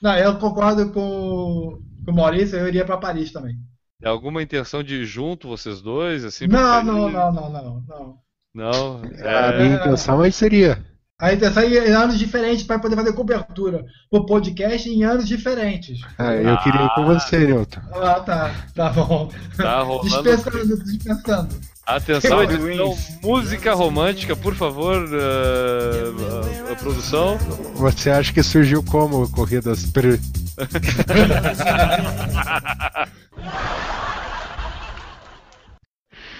[0.01, 3.55] Não, eu concordo com, com o Maurício, eu iria para Paris também.
[4.01, 6.23] É alguma intenção de ir junto, vocês dois?
[6.23, 8.25] Assim, não, não, não, não, não, não.
[8.53, 9.01] Não?
[9.19, 9.49] É...
[9.49, 10.85] A minha intenção aí seria.
[11.19, 15.99] A intenção é em anos diferentes para poder fazer cobertura o podcast em anos diferentes.
[16.17, 17.79] Ah, eu queria ir com você, Nilton.
[17.93, 18.53] Ah, tá.
[18.75, 19.29] Tá bom.
[19.55, 20.09] Tá rolando.
[20.09, 21.55] Dispensando, dispensando.
[21.85, 25.07] Atenção, edição, música romântica, por favor, uh,
[26.67, 27.37] a, a, produção.
[27.75, 30.19] Você acha que surgiu como corridas pre...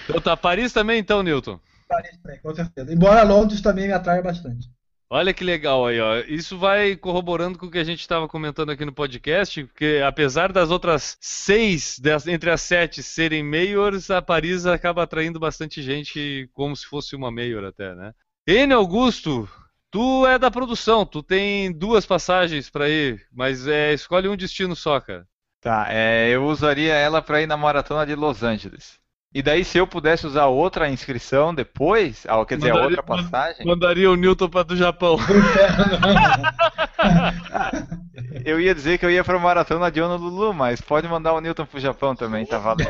[0.08, 1.60] então tá, Paris também então, Newton?
[1.88, 2.92] Paris também, com certeza.
[2.92, 4.68] Embora Londres também me atrai bastante.
[5.08, 6.18] Olha que legal aí, ó.
[6.26, 10.52] Isso vai corroborando com o que a gente estava comentando aqui no podcast, porque apesar
[10.52, 16.74] das outras seis, entre as sete serem maiors, a Paris acaba atraindo bastante gente como
[16.74, 18.12] se fosse uma maior até, né?
[18.48, 19.48] N Augusto,
[19.92, 24.74] tu é da produção, tu tem duas passagens para ir, mas é, escolhe um destino
[24.74, 25.24] só, cara.
[25.60, 28.98] Tá, é, eu usaria ela para ir na maratona de Los Angeles.
[29.36, 33.66] E daí, se eu pudesse usar outra inscrição depois, ah, quer dizer, mandaria, outra passagem.
[33.66, 35.18] Mandaria o Newton para do Japão.
[38.46, 41.66] eu ia dizer que eu ia para maratona de Honolulu, mas pode mandar o Newton
[41.66, 42.88] para o Japão também, tá valendo.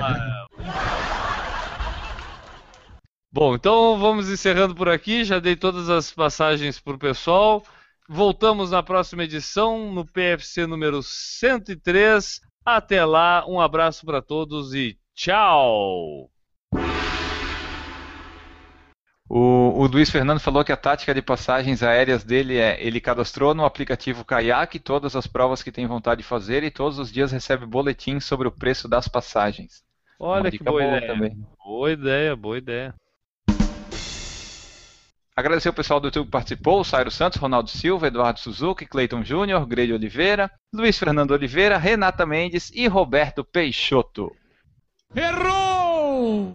[3.32, 5.24] Bom, então vamos encerrando por aqui.
[5.24, 7.64] Já dei todas as passagens para o pessoal.
[8.09, 12.40] Voltamos na próxima edição, no PFC número 103.
[12.64, 16.30] Até lá, um abraço para todos e tchau!
[19.29, 23.55] O, o Luiz Fernando falou que a tática de passagens aéreas dele é ele cadastrou
[23.55, 27.33] no aplicativo Kayak todas as provas que tem vontade de fazer e todos os dias
[27.33, 29.85] recebe boletins sobre o preço das passagens.
[30.18, 31.12] Olha que boa, boa ideia.
[31.12, 31.47] também.
[31.59, 32.95] Boa ideia, boa ideia.
[35.35, 39.22] Agradecer o pessoal do YouTube que participou, o Sairo Santos, Ronaldo Silva, Eduardo Suzuki, Cleiton
[39.22, 44.35] Júnior, Grelho Oliveira, Luiz Fernando Oliveira, Renata Mendes e Roberto Peixoto.
[45.14, 46.53] Errou!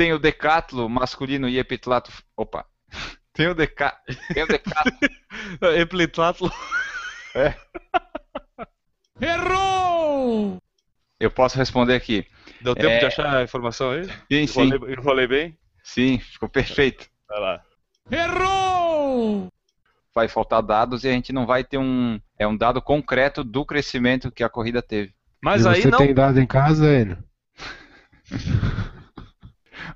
[0.00, 2.10] Tem o Decatlo masculino e epitlato.
[2.34, 2.64] Opa!
[3.34, 3.94] Tem o, deca...
[4.32, 4.92] Tem o Decatlo.
[5.76, 6.50] Eplitlatlo.
[9.20, 10.56] Errou!
[11.20, 12.26] Eu posso responder aqui.
[12.62, 12.98] Deu tempo É.
[13.00, 14.04] de achar a informação aí?
[14.32, 14.62] Sim, sim.
[14.62, 15.58] Enrolei, enrolei bem?
[15.84, 17.06] Sim, ficou perfeito.
[17.28, 17.62] Vai lá.
[18.10, 19.48] Errou!
[20.14, 22.18] Vai faltar dados e a gente não vai ter um.
[22.38, 25.12] É um dado concreto do crescimento que a corrida teve.
[25.42, 25.98] Mas e aí você não.
[25.98, 27.18] tem dado em casa, Enio?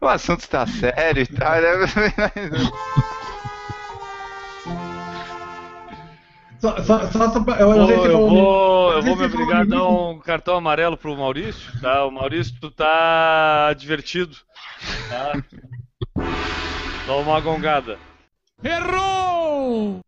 [0.01, 1.53] O assunto está sério e tal.
[1.61, 1.71] né?
[6.61, 7.25] Só, só, só,
[7.59, 7.75] eu
[8.07, 12.07] eu vou, eu vou me obrigar a dar um cartão amarelo pro Maurício, tá?
[12.07, 14.35] O Maurício, tu tá advertido,
[15.11, 15.33] tá?
[17.07, 17.99] Dá uma gongada.
[18.63, 20.01] Errou!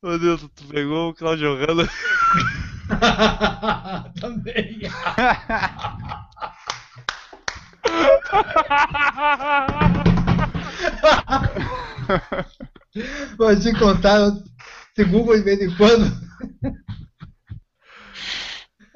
[0.00, 1.88] Meu Deus, tu pegou o Claudio Hanna.
[4.20, 4.82] Também.
[13.36, 14.30] Vou te contar,
[14.96, 16.04] esse Google de vez em quando.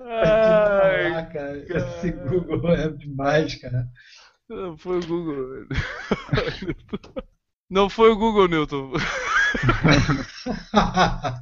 [0.04, 3.86] Ai, cara, esse Google é demais, cara.
[4.48, 5.66] não foi o Google.
[7.70, 8.92] Não foi o Google, Newton.
[10.74, 11.40] ah,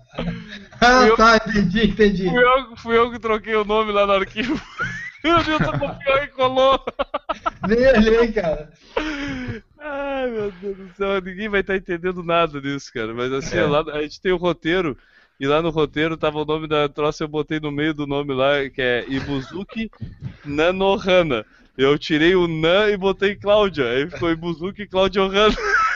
[1.07, 2.29] Eu- tá, entendi, entendi.
[2.29, 4.61] Fui eu, fui eu que troquei o nome lá no arquivo.
[5.25, 6.81] O Newton copiou e colou.
[7.68, 8.71] Nem olhei, cara.
[9.79, 13.12] Ai, meu Deus do céu, ninguém vai estar entendendo nada disso, cara.
[13.14, 13.64] Mas assim, É.
[13.64, 14.97] lá, a gente tem o roteiro,
[15.39, 18.33] e lá no roteiro tava o nome da troça, eu botei no meio do nome
[18.35, 19.91] lá, que é Ibuzuki
[20.45, 21.45] Nanohana.
[21.79, 23.89] Eu tirei o Nan e botei Cláudia.
[23.91, 25.55] Aí ficou Ibuzuki Cláudia Ohana.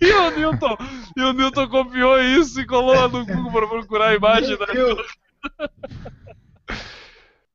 [0.00, 0.76] E o Newton,
[1.16, 4.66] e o Newton copiou isso e colou lá no Google para procurar a imagem, né?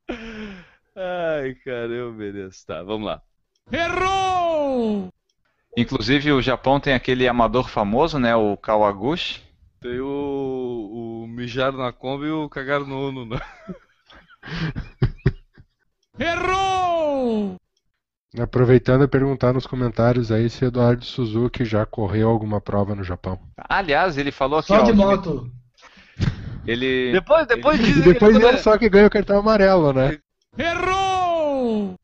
[0.96, 2.66] Ai, cara, eu mereço.
[2.66, 3.22] Tá, vamos lá.
[3.72, 5.10] Errou!
[5.78, 8.36] Inclusive o Japão tem aquele amador famoso, né?
[8.36, 9.42] O Kawaguchi.
[9.82, 13.38] Tem o, o mijar na Kombi e o cagar no Uno, né?
[16.18, 17.56] Errou!
[18.38, 23.40] Aproveitando e perguntar nos comentários aí se Eduardo Suzuki já correu alguma prova no Japão.
[23.58, 25.52] Aliás, ele falou aqui, Só ó, de que moto.
[26.66, 29.94] ele Depois, depois E dizem que depois ele- ele só que ganha o cartão amarelo,
[29.94, 30.20] né?
[30.58, 31.96] Errou!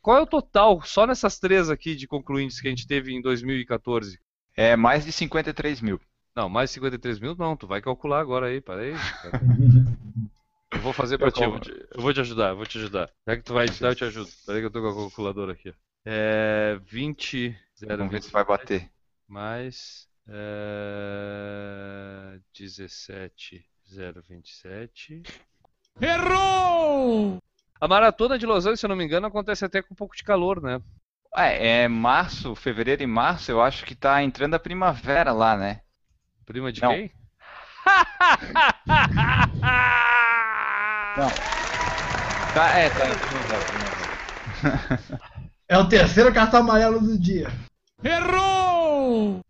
[0.00, 3.20] Qual é o total, só nessas três aqui de concluintes que a gente teve em
[3.20, 4.18] 2014?
[4.56, 6.00] é mais de 53 mil.
[6.34, 8.92] Não, mais 53 mil não, tu vai calcular agora aí, para aí.
[9.22, 9.40] cara.
[10.70, 12.66] Eu vou fazer pra Eu ti, eu vou, te, eu vou te ajudar, eu vou
[12.66, 13.10] te ajudar.
[13.26, 14.28] Já que tu vai editar, eu te ajudo.
[14.44, 15.72] Peraí que eu tô com a calculadora aqui.
[16.04, 18.90] É 20, 0, Vamos ver se vai bater.
[19.26, 20.34] mais é,
[22.54, 23.64] 17,
[24.28, 25.22] 027.
[26.02, 27.38] Errou!
[27.80, 30.16] A maratona de Los Angeles, se eu não me engano, acontece até com um pouco
[30.16, 30.80] de calor, né?
[31.36, 35.80] É, é março, fevereiro e março, eu acho que tá entrando a primavera lá, né?
[36.44, 36.90] Prima de Não.
[36.90, 37.10] quem?
[42.54, 43.58] Tá, é, tá entrando a
[44.60, 45.22] primavera.
[45.68, 47.48] É o terceiro cartão amarelo do dia.
[48.02, 49.40] Errou!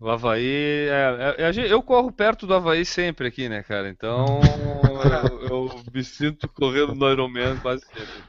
[0.00, 0.88] O Havaí.
[0.88, 3.88] é- é- eu corro perto do Havaí sempre aqui, né, cara?
[3.88, 4.40] Então
[5.68, 8.22] eu, eu me sinto correndo no Ironman quase sempre.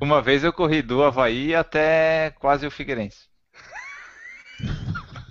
[0.00, 3.28] Uma vez eu corri do Havaí até quase o Figueirense.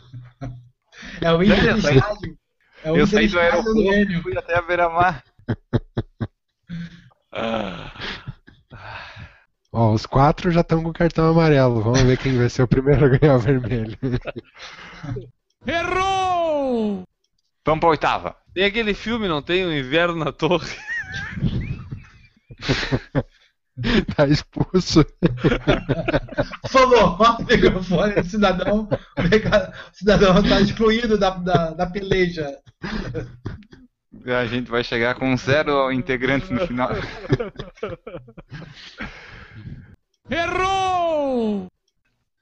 [1.21, 2.37] É o Inter do saí- estádio.
[2.83, 5.23] É o eu saí do aeroporto e fui até a beira-mar.
[9.71, 11.81] Ó, os quatro já estão com o cartão amarelo.
[11.81, 13.97] Vamos ver quem vai ser o primeiro a ganhar o vermelho.
[15.67, 17.03] Errou!
[17.65, 18.35] Vamos pra oitava.
[18.53, 19.65] Tem aquele filme, não tem?
[19.65, 20.75] O Inverno na Torre.
[24.15, 25.05] tá expulso.
[26.69, 28.89] Falou, ó, o microfone, cidadão,
[29.93, 32.57] cidadão tá excluído da, da, da peleja.
[34.25, 36.89] A gente vai chegar com zero integrantes no final.
[40.29, 41.67] Errou!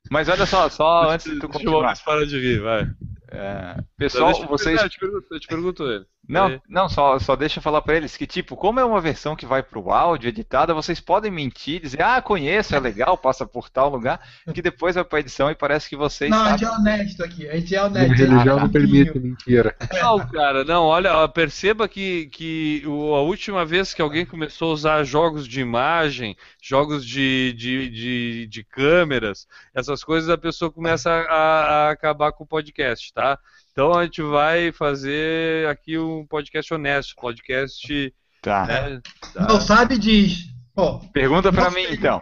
[0.10, 1.98] Mas olha só, só antes de tu continuar.
[2.04, 2.90] Parar de rir, vai.
[3.30, 4.82] É, pessoal, eu te vocês.
[4.82, 6.06] Eu te pergunto, eu te pergunto ele.
[6.28, 6.62] Não, É.
[6.68, 9.46] não só, só deixa eu falar pra eles que, tipo, como é uma versão que
[9.46, 13.90] vai pro áudio editada, vocês podem mentir, dizer, ah, conheço, é legal, passa por tal
[13.90, 14.20] lugar,
[14.54, 16.76] que depois vai pra edição e parece que vocês Não, a gente sabem.
[16.76, 17.48] é honesto aqui.
[17.50, 18.14] A gente é A honesto.
[18.16, 19.76] religião Ah, não permite mentira.
[20.02, 22.90] Não, cara, não, olha, perceba que, que a
[23.22, 28.64] última vez que alguém começou a usar jogos de imagem, jogos de, de, de, de
[28.64, 33.38] câmeras, essas coisas, a pessoa começa a, a acabar com o podcast, tá?
[33.78, 38.12] Então a gente vai fazer aqui um podcast honesto, podcast.
[38.42, 38.66] Tá.
[38.66, 39.02] Né,
[39.36, 40.46] Não sabe, diz.
[40.74, 41.94] Pô, Pergunta pra mim, sei.
[41.94, 42.20] então.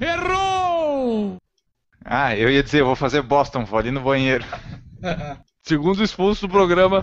[0.00, 1.36] Errou!
[2.02, 4.42] Ah, eu ia dizer, eu vou fazer Boston, vou ali no banheiro.
[5.62, 7.02] segundo expulso do programa,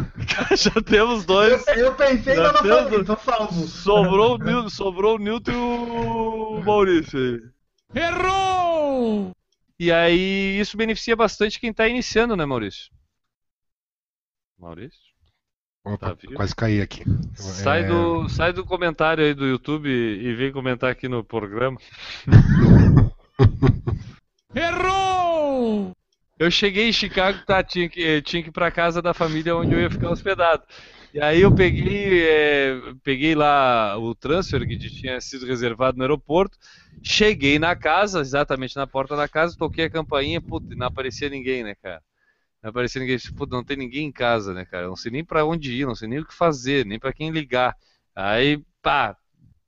[0.56, 1.66] já temos dois.
[1.68, 3.66] eu, eu pensei, Já não temos- falei, tô salvo.
[3.66, 7.18] Sobrou o sobrou o Newton e o Maurício
[7.94, 8.02] aí.
[8.04, 9.32] Errou!
[9.78, 12.94] E aí isso beneficia bastante quem está iniciando, né, Maurício?
[14.64, 14.98] Maurício?
[15.84, 17.04] Opa, Tá quase caí aqui.
[17.34, 21.76] Sai, É, do, sai do comentário aí do YouTube e vem comentar aqui no programa.
[24.56, 25.92] Errou!
[26.38, 29.74] Eu cheguei em Chicago, tá, tinha que, tinha que ir pra casa da família onde
[29.74, 30.62] eu ia ficar hospedado.
[31.12, 36.56] E aí eu peguei, eh, peguei lá o transfer que tinha sido reservado no aeroporto,
[37.02, 41.62] cheguei na casa, exatamente na porta da casa, toquei a campainha, puta, não aparecia ninguém,
[41.62, 42.02] né, cara?
[42.64, 44.88] Não aparecia ninguém, puta, não tem ninguém em casa, né, cara?
[44.88, 47.30] Não sei nem pra onde ir, não sei nem o que fazer, nem pra quem
[47.30, 47.76] ligar.
[48.16, 49.16] Aí, pá,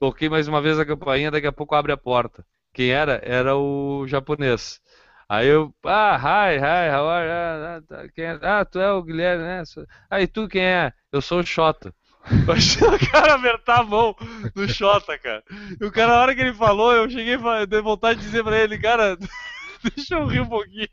[0.01, 2.45] toquei mais uma vez a campainha, daqui a pouco abre a porta.
[2.75, 3.21] Quem era?
[3.25, 4.81] Era o japonês.
[5.29, 7.67] Aí eu, ah, hi, hi, how are you?
[7.67, 8.39] Ah, tá, quem é?
[8.43, 9.65] Ah, tu é o Guilherme, né?
[9.67, 10.93] Sou- Ah, tu quem é?
[11.13, 11.95] Eu sou o Xota.
[12.49, 14.17] Achei o cara apertar a mão
[14.55, 15.43] no Xota, cara.
[15.81, 17.37] E o cara, na hora que ele falou, eu cheguei
[17.69, 19.17] dei vontade de dizer pra ele, cara,
[19.97, 20.89] deixa eu rir um pouquinho.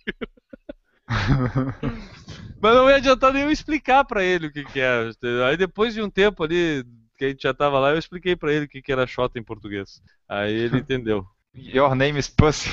[2.62, 5.12] Mas não ia adiantar nem eu explicar pra ele o que que era.
[5.48, 6.86] Aí depois de um tempo ali,
[7.18, 9.38] que a gente já tava lá, eu expliquei pra ele o que que era Xota
[9.38, 10.02] em português.
[10.28, 11.26] Aí ele entendeu.
[11.56, 12.70] Your name is Pussy.